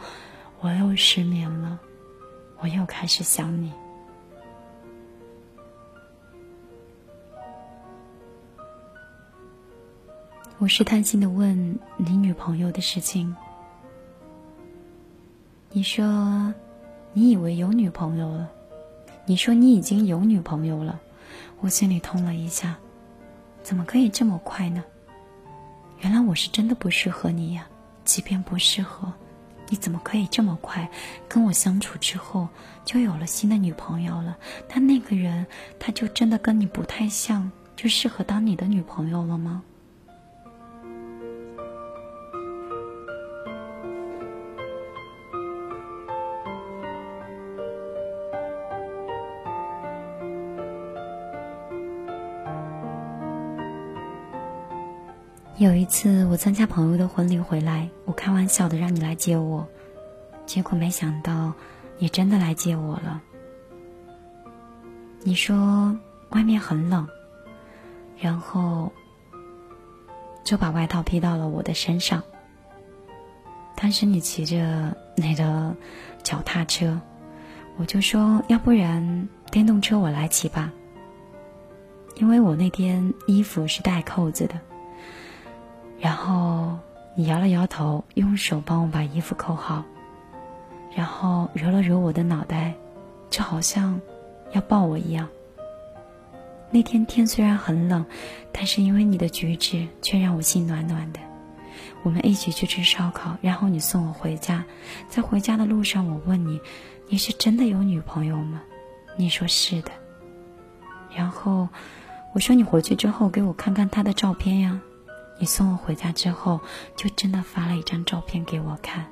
[0.61, 1.81] 我又失眠了，
[2.61, 3.73] 我又开始想你。
[10.59, 13.35] 我试探性的问你女朋友的事情，
[15.71, 16.53] 你说
[17.15, 18.51] 你以为有女朋友了，
[19.25, 21.01] 你说你已经有女朋友了，
[21.61, 22.77] 我心里痛了一下，
[23.63, 24.85] 怎么可以这么快呢？
[26.01, 27.67] 原来我是真的不适合你呀！
[28.05, 29.13] 即便不适合，
[29.69, 30.89] 你怎么可以这么快
[31.29, 32.49] 跟我相处之后
[32.85, 34.37] 就有了新的女朋友了？
[34.69, 35.45] 但那个人
[35.79, 39.63] 他就真的跟你不太像，就适合当你的女朋友了吗？
[55.59, 59.67] 有一次我参加朋友的婚礼回来，我开玩笑的让你来接我，
[60.45, 61.51] 结果没想到
[61.97, 63.23] 你真的来接我了。
[65.23, 65.99] 你说
[66.29, 67.09] 外面很冷，
[68.19, 68.93] 然后
[70.45, 72.23] 就把外套披到了我的身上。
[73.75, 75.75] 当时你骑着你的
[76.23, 77.01] 脚踏车，
[77.79, 80.71] 我就说要不然电动车我来骑吧，
[82.17, 84.61] 因为我那天衣服是带扣子的。
[85.99, 86.79] 然后
[87.15, 89.85] 你摇了摇头，用手帮我把衣服扣好，
[90.95, 92.75] 然后揉了揉我的脑袋，
[93.31, 94.01] 就好像
[94.53, 95.29] 要抱我一样。
[96.71, 98.05] 那天天虽然很冷，
[98.53, 101.21] 但是因为你的举止却让我心暖暖的。
[102.03, 104.65] 我们一起去吃烧烤，然后你送我回家。
[105.09, 106.61] 在回家的路上，我问你
[107.09, 108.63] ：“你是真的有女朋友吗？”
[109.17, 109.91] 你说是的。
[111.15, 111.69] 然后
[112.35, 114.81] 我说：“你回去之后给我看看她的照片呀。”
[115.39, 116.59] 你送我回家之后，
[116.97, 119.05] 就真的发了一张照片给我看。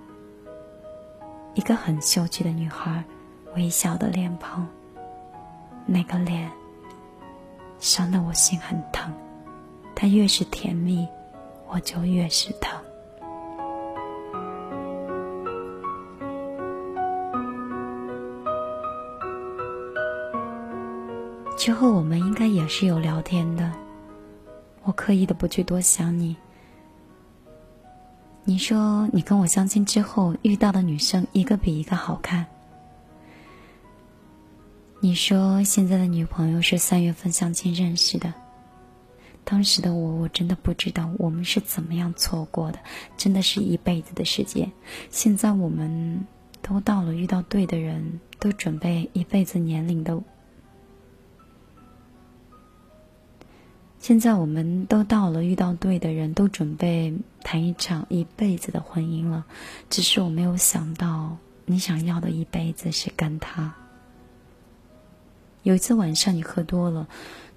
[1.55, 3.05] 一个很秀气的女孩，
[3.55, 4.67] 微笑的脸庞，
[5.87, 6.51] 那个脸
[7.79, 9.13] 伤得我心很疼。
[9.95, 11.07] 她越是甜蜜，
[11.69, 12.81] 我就越是疼。
[21.57, 23.71] 之后我们应该也是有聊天的。
[24.85, 26.37] 我刻意的不去多想你。
[28.45, 32.45] 你说你跟我相亲之后遇到的女生一个比一个好看。
[35.01, 38.33] 你说现在的女朋友是三月份相亲认识的。
[39.45, 42.79] 当时的我我真的不知道我们是怎么样错过的，
[43.17, 44.71] 真的是一辈子的时间。
[45.11, 46.27] 现在我们
[46.63, 50.19] 都到了遇到对的人，都准备一辈子年龄的。
[54.05, 59.47] 现在我们都到了遇到对的人，都准备谈一场一辈子的婚姻了。
[59.89, 63.75] 只是我没有想到，你想要的一辈子是跟他。
[65.63, 67.09] 有一次晚上你喝多了，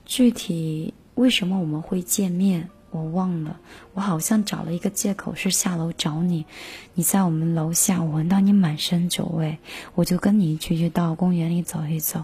[0.06, 3.60] 具体为什么我们会见面，我忘了。
[3.94, 6.46] 我好像找了一个借口是下楼找你，
[6.94, 9.58] 你在我们楼下，我闻到你满身酒味，
[9.96, 12.24] 我就跟你一起去到公园里走一走。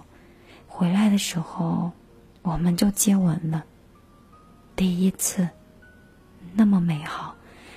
[0.65, 1.91] 回来的时候，
[2.41, 3.65] 我们就接吻了。
[4.75, 5.47] 第一次，
[6.55, 7.35] 那么美好，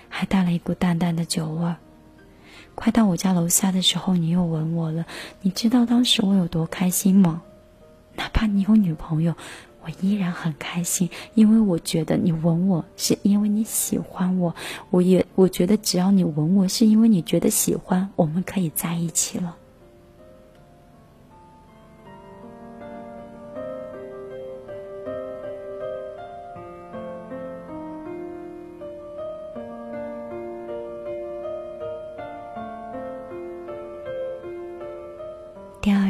[0.08, 1.76] 还带了一股淡淡的酒味儿。
[2.74, 5.04] 快到我家楼下的时候，你又吻我了。
[5.42, 7.42] 你知道当时我有多开心吗？
[8.14, 9.34] 哪怕你有女朋友，
[9.82, 14.54] 我依然很开心，因为我觉得你吻我是因为你喜欢我。
[14.90, 19.54] 我也我觉得只要你吻我，是因为你觉得喜欢，我们可以在一起了。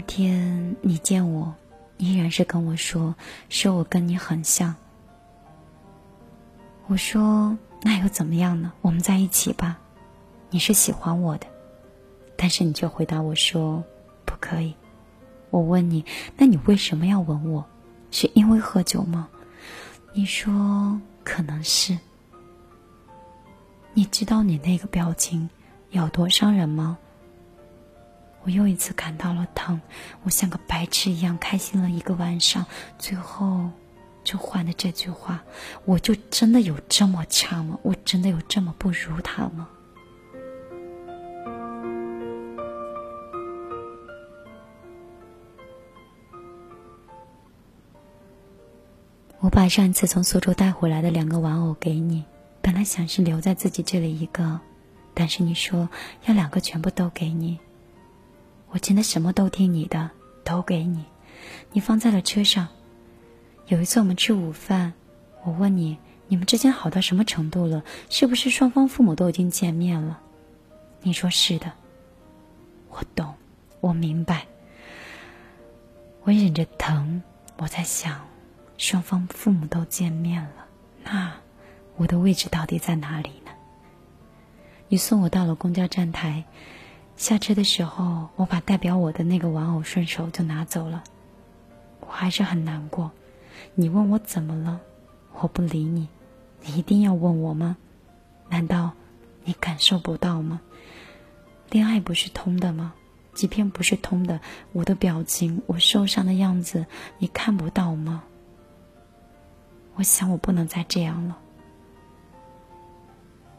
[0.07, 1.55] 天，你见我，
[1.99, 3.15] 依然是跟我说，
[3.49, 4.75] 说我跟你很像。
[6.87, 8.73] 我说那又怎么样呢？
[8.81, 9.79] 我们在一起吧。
[10.51, 11.47] 你是喜欢我的，
[12.37, 13.83] 但是你却回答我说
[14.25, 14.75] 不可以。
[15.51, 16.05] 我问你，
[16.37, 17.65] 那你为什么要吻我？
[18.11, 19.29] 是因为喝酒吗？
[20.15, 21.99] 你说可能是。
[23.93, 25.49] 你知道你那个表情
[25.91, 26.97] 有多伤人吗？
[28.47, 29.80] 我又一次感到了疼，
[30.22, 32.64] 我像个白痴一样开心了一个晚上，
[32.97, 33.70] 最后
[34.22, 35.42] 就换了这句话：
[35.84, 37.76] 我就真的有这么差吗？
[37.82, 39.68] 我真的有这么不如他吗？
[49.40, 52.24] 我把上一次从苏州带回来的两个玩偶给你，
[52.62, 54.61] 本来想是留在自己这里一个，
[55.14, 55.88] 但是你说
[56.26, 57.59] 要两个全部都给你。
[58.77, 60.11] 我真的什么都听你的，
[60.45, 61.07] 都给你。
[61.72, 62.68] 你放在了车上。
[63.68, 64.93] 有一次我们吃午饭，
[65.45, 65.97] 我问你，
[66.29, 67.83] 你们之间好到什么程度了？
[68.11, 70.20] 是不是双方父母都已经见面了？
[71.01, 71.72] 你说是的。
[72.91, 73.33] 我懂，
[73.81, 74.47] 我明白。
[76.24, 77.22] 我忍着疼，
[77.57, 78.20] 我在想，
[78.77, 80.66] 双方父母都见面了，
[81.03, 81.33] 那
[81.97, 83.53] 我的位置到底在哪里呢？
[84.89, 86.45] 你送我到了公交站台。
[87.17, 91.03] 下车的时候，我把代表我的那个玩偶顺手就拿走了。
[92.01, 93.11] 我还是很难过。
[93.75, 94.81] 你问我怎么了，
[95.41, 96.09] 我不理你。
[96.62, 97.77] 你一定要问我吗？
[98.49, 98.93] 难道
[99.45, 100.61] 你感受不到吗？
[101.71, 102.93] 恋爱不是通的吗？
[103.35, 104.41] 即便不是通的，
[104.73, 106.87] 我的表情，我受伤的样子，
[107.19, 108.23] 你看不到吗？
[109.95, 111.39] 我想我不能再这样了。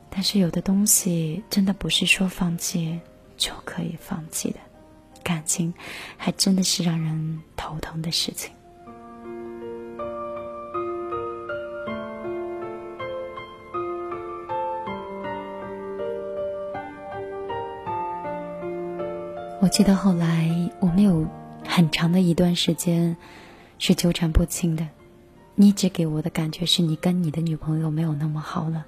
[0.10, 3.00] 但是有的东西真的不是说放弃。
[3.38, 4.58] 就可以放弃的
[5.24, 5.74] 感情，
[6.18, 8.52] 还真的是让人头疼的事情。
[19.60, 21.28] 我记得后来我们有
[21.68, 23.18] 很长的一段时间
[23.78, 24.88] 是纠缠不清的，
[25.56, 28.86] 你一直给我的感觉是你跟你的女朋友没有那么好了。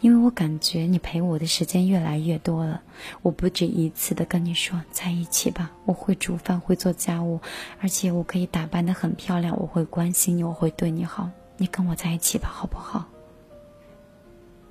[0.00, 2.80] 因为我感觉你陪我的时间越来越多了，
[3.20, 5.72] 我不止一次的跟你说在一起吧。
[5.86, 7.40] 我会煮饭，会做家务，
[7.80, 9.58] 而且我可以打扮的很漂亮。
[9.58, 11.28] 我会关心你，我会对你好。
[11.56, 13.08] 你跟我在一起吧，好不好？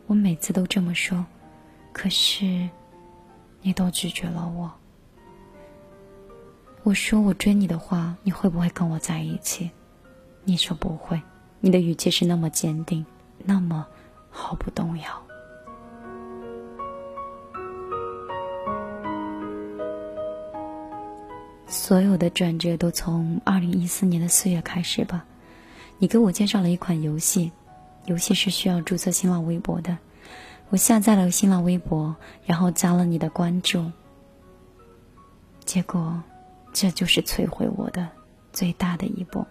[0.06, 1.26] 我每次都这么说，
[1.92, 2.70] 可是
[3.62, 4.72] 你都拒绝了我。
[6.84, 9.70] 我说我追你的话，你会不会跟我在一起？
[10.46, 11.22] 你说不会，
[11.60, 13.06] 你的语气是那么坚定，
[13.44, 13.86] 那么。
[14.38, 15.24] 毫不动摇。
[21.66, 25.26] 所有的转折都从二零一四年的四月开始吧。
[25.98, 27.52] 你给我介绍了一款游戏，
[28.06, 29.98] 游戏是需要注册新浪微博的。
[30.70, 32.16] 我下载了新浪微博，
[32.46, 33.92] 然后加了你的关注。
[35.66, 36.22] 结果，
[36.72, 38.08] 这就是摧毁我的
[38.54, 39.46] 最大的一步。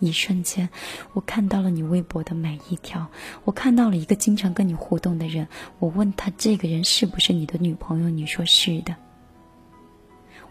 [0.00, 0.68] 一瞬间，
[1.12, 3.06] 我看到了你微博的每一条，
[3.44, 5.46] 我看到了一个经常跟你互动的人。
[5.78, 8.08] 我问他这个人是不是你的女朋友？
[8.10, 8.96] 你说是的。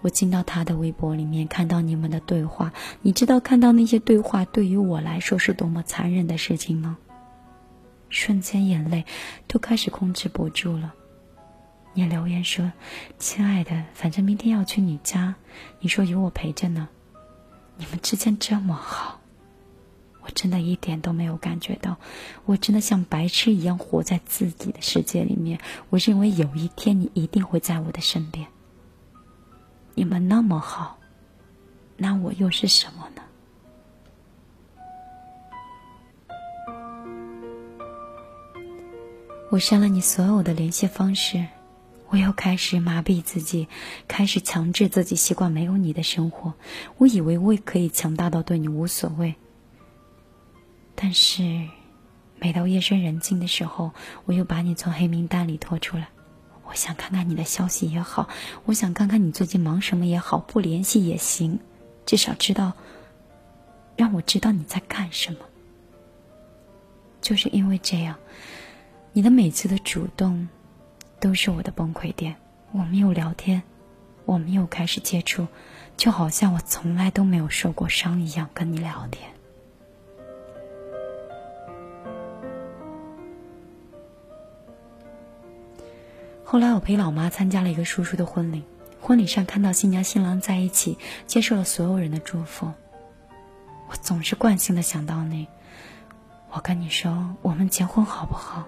[0.02, 2.72] 我进到他的微博里面，看到你们的对话。
[3.02, 6.98] 你知道看到那些对话对于我来说是多么残忍的事情吗？
[8.08, 9.06] 瞬间眼泪
[9.48, 10.94] 都开始控制不住了。
[11.94, 12.72] 你留言说
[13.20, 15.36] ：“亲爱的，反正明天要去你家，
[15.80, 16.88] 你说有我陪着呢。
[17.78, 19.19] 你们之间这么好。”
[20.30, 21.98] 我真的一点都没有感觉到，
[22.46, 25.60] 我真的像白痴一样活在自己的世界里面。
[25.90, 28.46] 我认为有一天你一定会在我的身边。
[29.96, 31.00] 你们那么好，
[31.98, 33.24] 那我又是什么呢？
[39.50, 41.48] 我删了你所有的联系方式，
[42.10, 43.68] 我又开始麻痹自己，
[44.08, 46.54] 开始强制自己习惯没有你的生活。
[47.00, 49.34] 我以为我也可以强大到对你无所谓。
[51.02, 51.66] 但是，
[52.40, 53.92] 每到夜深人静的时候，
[54.26, 56.10] 我又把你从黑名单里拖出来，
[56.66, 58.28] 我想看看你的消息也好，
[58.66, 61.58] 我想看看你最近忙什么也好，不联系也行，
[62.06, 62.74] 至少知道，
[63.96, 65.40] 让我知道你在干什么。
[67.22, 68.18] 就是因为这样，
[69.14, 70.50] 你的每次的主动，
[71.22, 72.36] 都是我的崩溃点。
[72.74, 73.64] 我们又聊天，
[74.26, 75.48] 我们又开始接触，
[75.96, 79.39] 就好像我从来都没有受过伤一样跟你聊天。
[86.52, 88.64] 后来我陪老妈参加了一个叔叔的婚礼，
[89.00, 90.98] 婚礼上看到新娘新郎在一起，
[91.28, 92.74] 接受了所有人的祝福。
[93.88, 95.48] 我总是惯性的想到你，
[96.50, 98.68] 我跟你说，我们结婚好不好？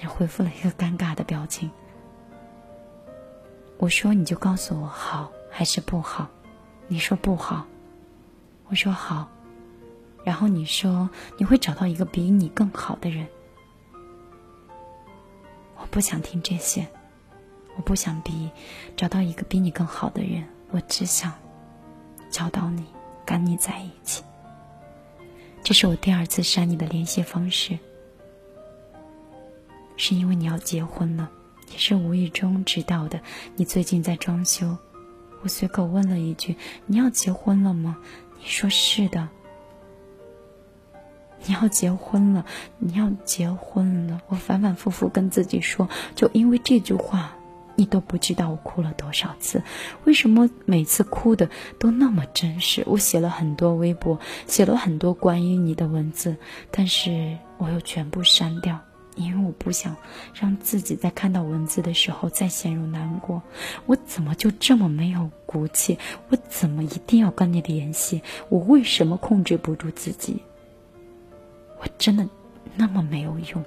[0.00, 1.70] 你回复了一个尴尬的表情。
[3.76, 6.26] 我说你就告诉我好还是不好？
[6.86, 7.66] 你说不好，
[8.68, 9.28] 我说好，
[10.24, 13.26] 然后你说你会找到一个比你更好的人。
[15.80, 16.86] 我不想听这些，
[17.76, 18.50] 我不想比
[18.96, 21.32] 找到一个比你更好的人，我只想
[22.30, 22.84] 找到你，
[23.24, 24.22] 跟你在一起。
[25.62, 27.78] 这是我第二次删你的联系方式，
[29.96, 31.30] 是因为你要结婚了，
[31.72, 33.20] 也是无意中知道的。
[33.56, 34.76] 你最近在装修，
[35.42, 36.56] 我随口问了一句
[36.86, 37.98] ：“你要结婚了吗？”
[38.40, 39.28] 你说是的。
[41.46, 42.44] 你要结婚了，
[42.78, 44.20] 你要结婚了。
[44.28, 47.32] 我反反复复跟自己说，就因为这句话，
[47.76, 49.62] 你都不知道我哭了多少次。
[50.04, 52.82] 为什么每次哭的都那么真实？
[52.86, 56.36] 我写了很多微博，写了很多关于你的文字，
[56.70, 58.78] 但是我又全部删掉，
[59.14, 59.96] 因为我不想
[60.34, 63.40] 让自己在看到文字的时候再陷入难过。
[63.86, 65.96] 我怎么就这么没有骨气？
[66.30, 68.22] 我怎么一定要跟你联系？
[68.48, 70.42] 我为什么控制不住自己？
[71.80, 72.28] 我真的
[72.76, 73.64] 那么没有用？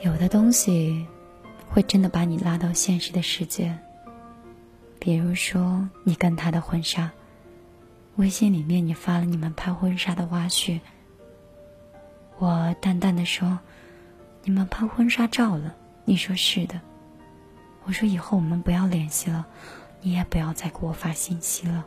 [0.00, 1.06] 有的东西
[1.68, 3.76] 会真的把你拉到现实的世界，
[4.98, 7.10] 比如说你跟他的婚纱，
[8.16, 10.80] 微信里面你发了你们拍婚纱的花絮，
[12.38, 13.58] 我淡淡的说。
[14.48, 15.74] 你们拍婚纱照了？
[16.06, 16.80] 你说是的。
[17.84, 19.46] 我说以后我们不要联系了，
[20.00, 21.84] 你也不要再给我发信息了。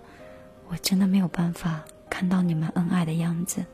[0.68, 3.66] 我真的没有办法看到你们恩爱的样子。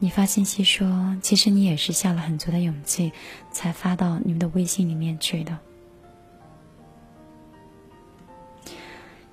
[0.00, 3.12] 你发信息说，其实你也是下了很足的勇气，
[3.52, 5.56] 才发到你们的微信里面去的。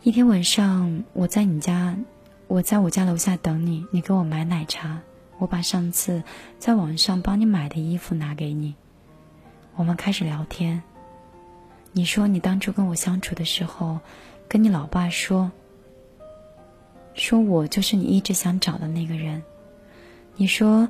[0.01, 1.93] 一天晚上，我在你家，
[2.47, 3.85] 我在我家楼下等你。
[3.91, 4.97] 你给我买奶茶，
[5.39, 6.23] 我把上次
[6.57, 8.73] 在网上帮你买的衣服拿给你。
[9.75, 10.81] 我们开始聊天。
[11.91, 13.99] 你说你当初跟我相处的时候，
[14.47, 15.51] 跟你老爸说，
[17.13, 19.43] 说我就是你一直想找的那个人。
[20.37, 20.87] 你说，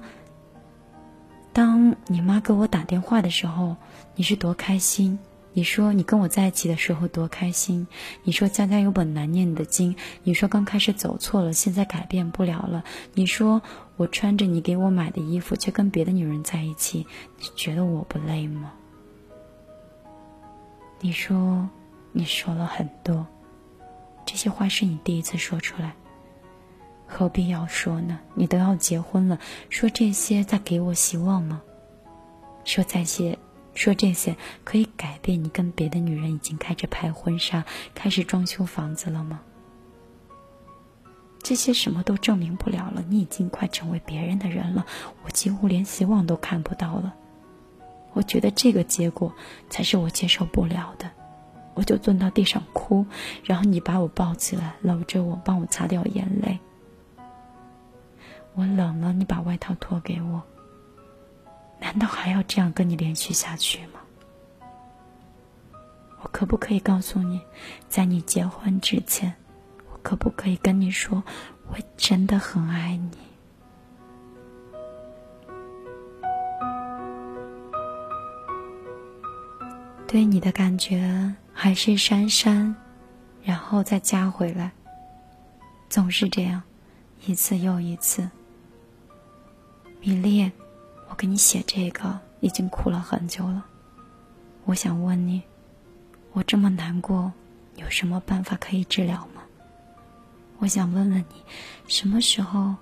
[1.52, 3.76] 当你妈给我打电话的时候，
[4.14, 5.18] 你是多开心。
[5.60, 7.86] 你说你跟我在一起的时候多开心，
[8.24, 9.94] 你说家家有本难念的经，
[10.24, 12.82] 你说刚开始走错了，现在改变不了了，
[13.14, 13.62] 你说
[13.98, 17.06] 我穿着你给我买的衣服却跟别的女人在一起，
[17.40, 18.72] 你觉得我不累吗？
[21.02, 21.68] 你说
[22.14, 23.28] 你说了很多，
[24.26, 25.94] 这些话是你第一次说出来，
[27.06, 28.18] 何必要说呢？
[28.34, 29.38] 你都要结婚了，
[29.68, 31.62] 说这些在给我希望吗？
[32.64, 33.38] 说这些。
[33.80, 37.64] 说这些可以改变你跟别的女人已经开始拍婚纱、
[37.96, 39.40] 开始装修房子了吗？
[41.42, 44.86] 这些什么都证明不了了，你已经快成为别人的人了，
[45.24, 47.16] 我几乎连希望都看不到了。
[48.12, 49.34] 我觉得这个结果
[49.70, 51.10] 才是我接受不了的，
[51.74, 53.06] 我就蹲到地上哭，
[53.46, 56.60] 然后你把我抱起来，搂着我，帮我擦掉眼泪。
[58.56, 60.44] 我冷了，你把外套脱给我。
[61.80, 64.00] 难道还要这样跟你连续下去吗？
[66.22, 67.42] 我可不可以告诉你，
[67.88, 69.34] 在你结婚之前，
[69.92, 71.24] 我可不可以跟你说，
[71.70, 73.12] 我真的很爱你？
[80.06, 82.76] 对你的感觉还是删删，
[83.42, 84.72] 然后再加回来，
[85.88, 86.62] 总是这样，
[87.26, 88.30] 一次又一次。
[90.02, 90.52] 米粒。
[91.10, 93.66] 我给你写这个已经哭了很久了，
[94.66, 95.42] 我想问你，
[96.32, 97.32] 我这么难过，
[97.76, 99.42] 有什么办法可以治疗吗？
[100.60, 101.44] 我想问问你，
[101.88, 102.76] 什么时候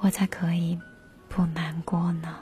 [0.00, 0.78] 我才可以
[1.28, 2.36] 不难过呢？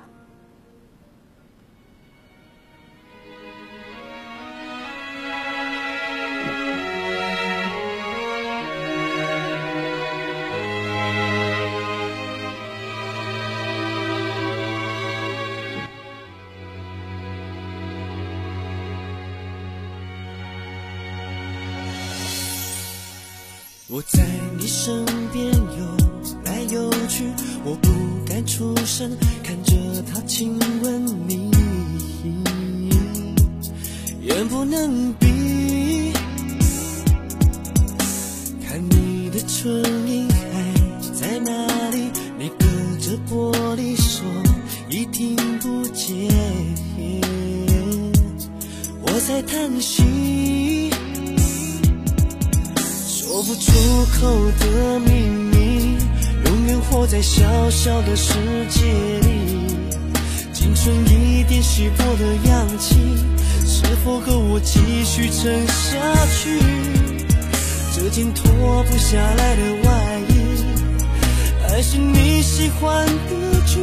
[23.92, 24.24] 我在
[24.56, 25.96] 你身边游
[26.44, 27.24] 来游去，
[27.64, 27.90] 我不
[28.24, 29.10] 敢出声，
[29.42, 31.50] 看着他亲吻你，
[34.22, 36.12] 眼不能闭。
[38.64, 40.72] 看你的唇印还
[41.12, 41.50] 在哪
[41.90, 42.12] 里？
[42.38, 42.66] 你隔
[43.00, 44.24] 着玻璃说
[44.88, 46.32] 已听不见，
[49.02, 49.99] 我在叹息。
[54.18, 55.10] 口的秘
[55.52, 55.98] 密，
[56.46, 58.34] 永远活在小小的世
[58.68, 58.80] 界
[59.20, 59.76] 里。
[60.52, 62.96] 青春一点稀薄的氧气，
[63.66, 65.98] 是否够我继续撑下
[66.36, 66.58] 去？
[67.94, 70.64] 这件脱不下来的外衣，
[71.68, 73.78] 还是你喜欢的剧？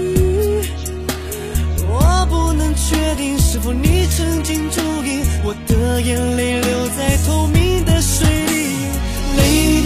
[1.89, 8.27] 我不能确定是否你曾经注意，我的眼泪流在透明的水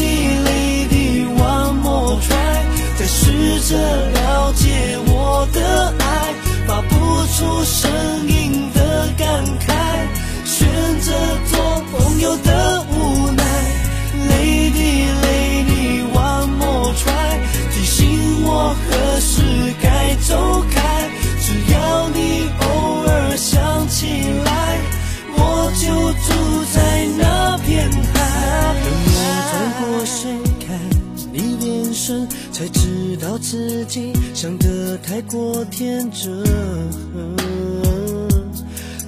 [0.01, 0.31] 你。
[0.41, 2.57] Lady, lady, one more try，
[2.97, 3.77] 再试着
[4.11, 6.33] 了解我的爱，
[6.67, 6.95] 发不
[7.33, 7.91] 出声
[8.27, 9.69] 音的感慨，
[10.45, 10.67] 选
[11.01, 11.11] 择
[11.51, 12.80] 做朋友的
[33.51, 36.41] 自己想得太过天真，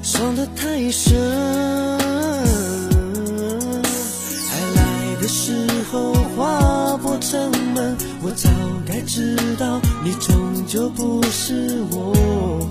[0.02, 1.18] 伤得太深。
[4.52, 8.50] 爱来的时候划破城门，我早
[8.86, 12.68] 该知道你终究不是我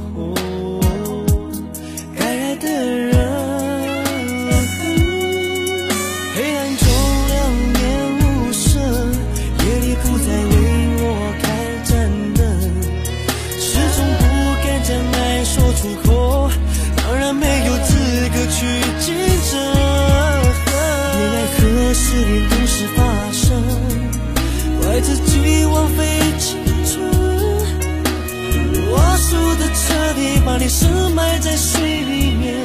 [30.83, 32.57] 深埋在水里面，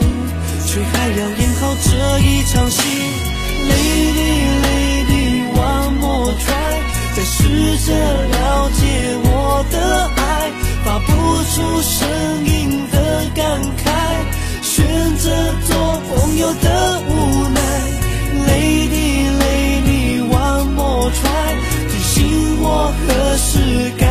[0.66, 2.82] 却还要演好这一场戏。
[3.70, 4.34] Lady,
[4.66, 6.82] lady, one more try，
[7.16, 8.82] 再试着了解
[9.24, 9.76] 我的
[10.18, 10.52] 爱，
[10.84, 11.08] 发不
[11.54, 11.94] 出声
[12.44, 12.96] 音的
[13.36, 13.86] 感慨，
[14.64, 14.76] 选
[15.18, 16.66] 择做朋友的
[17.08, 17.12] 无
[17.50, 17.60] 奈。
[18.48, 21.54] Lady, lady, one more try，
[21.88, 22.16] 提醒
[22.64, 22.66] 我
[22.98, 24.07] 何时该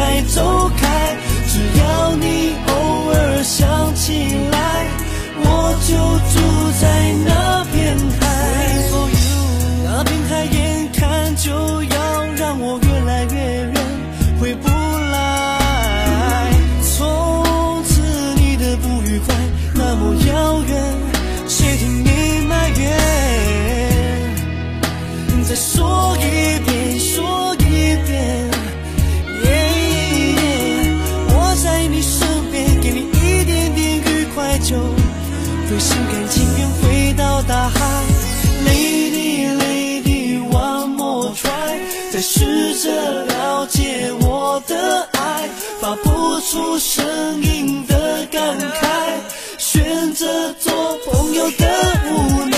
[46.48, 47.04] 出声
[47.42, 49.18] 音的感慨，
[49.58, 50.72] 选择做
[51.04, 51.66] 朋友的
[52.06, 52.56] 无奈。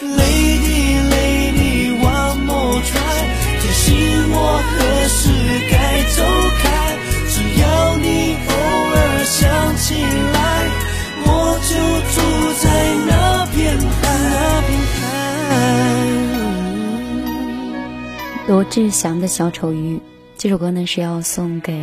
[0.00, 3.28] Lady, lady, one more try，
[3.60, 3.92] 提醒
[4.32, 4.74] 我何
[5.08, 5.28] 时
[5.70, 6.24] 该走
[6.62, 6.64] 开。
[7.28, 7.62] 只要
[7.98, 8.08] 你
[8.48, 8.52] 偶
[8.88, 9.36] 尔想
[9.76, 10.00] 起
[10.32, 10.40] 来，
[11.26, 11.28] 我
[11.68, 11.76] 就
[12.14, 12.16] 住
[12.62, 12.64] 在
[13.06, 13.12] 那
[13.54, 14.00] 片海，
[14.30, 14.68] 那片
[18.46, 18.48] 海。
[18.48, 20.00] 罗志祥的小丑鱼
[20.38, 21.74] 这首歌呢是要送给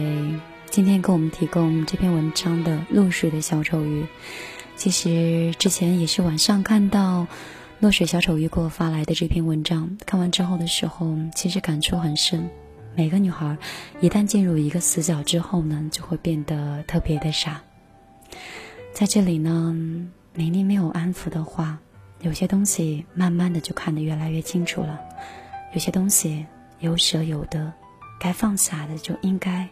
[0.77, 4.05] 今天给我们提供这篇文章的露水的小丑鱼。
[4.75, 7.25] 其实之前也是晚上看到
[7.79, 12.47] 落水小丑鱼给我发来的这篇文章，看完之后的时候，其实感触很深。
[12.95, 13.57] 每个女孩
[14.01, 17.59] 一旦进入一个死角之后呢，就会变得特别的傻。
[18.93, 19.75] 在这里呢，
[20.35, 21.79] 明明没有安抚的话，
[22.21, 24.99] 有些东西慢慢的就看得越来越清楚了。
[25.73, 26.45] 有些东西
[26.81, 27.73] 有舍有得，
[28.19, 29.67] 该放下的就应该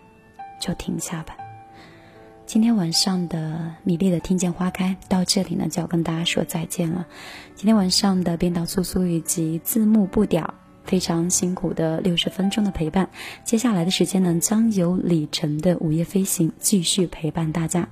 [0.59, 1.35] 就停下吧。
[2.45, 7.05] 今天晚上的米粒的听见花开到这里呢，就要跟大家说再见了。
[7.55, 10.53] 今天晚上的编导苏苏以及字幕不屌。
[10.85, 13.09] 非常辛苦的六十分钟的陪伴，
[13.43, 17.89] 接下来的时间呢，将由李晨的午夜飞行继续陪伴大家。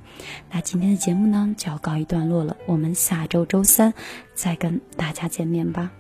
[0.52, 3.96] 那今天的节目呢，就要告一段落了，我们下周周三
[4.36, 5.92] 再跟大家见面吧。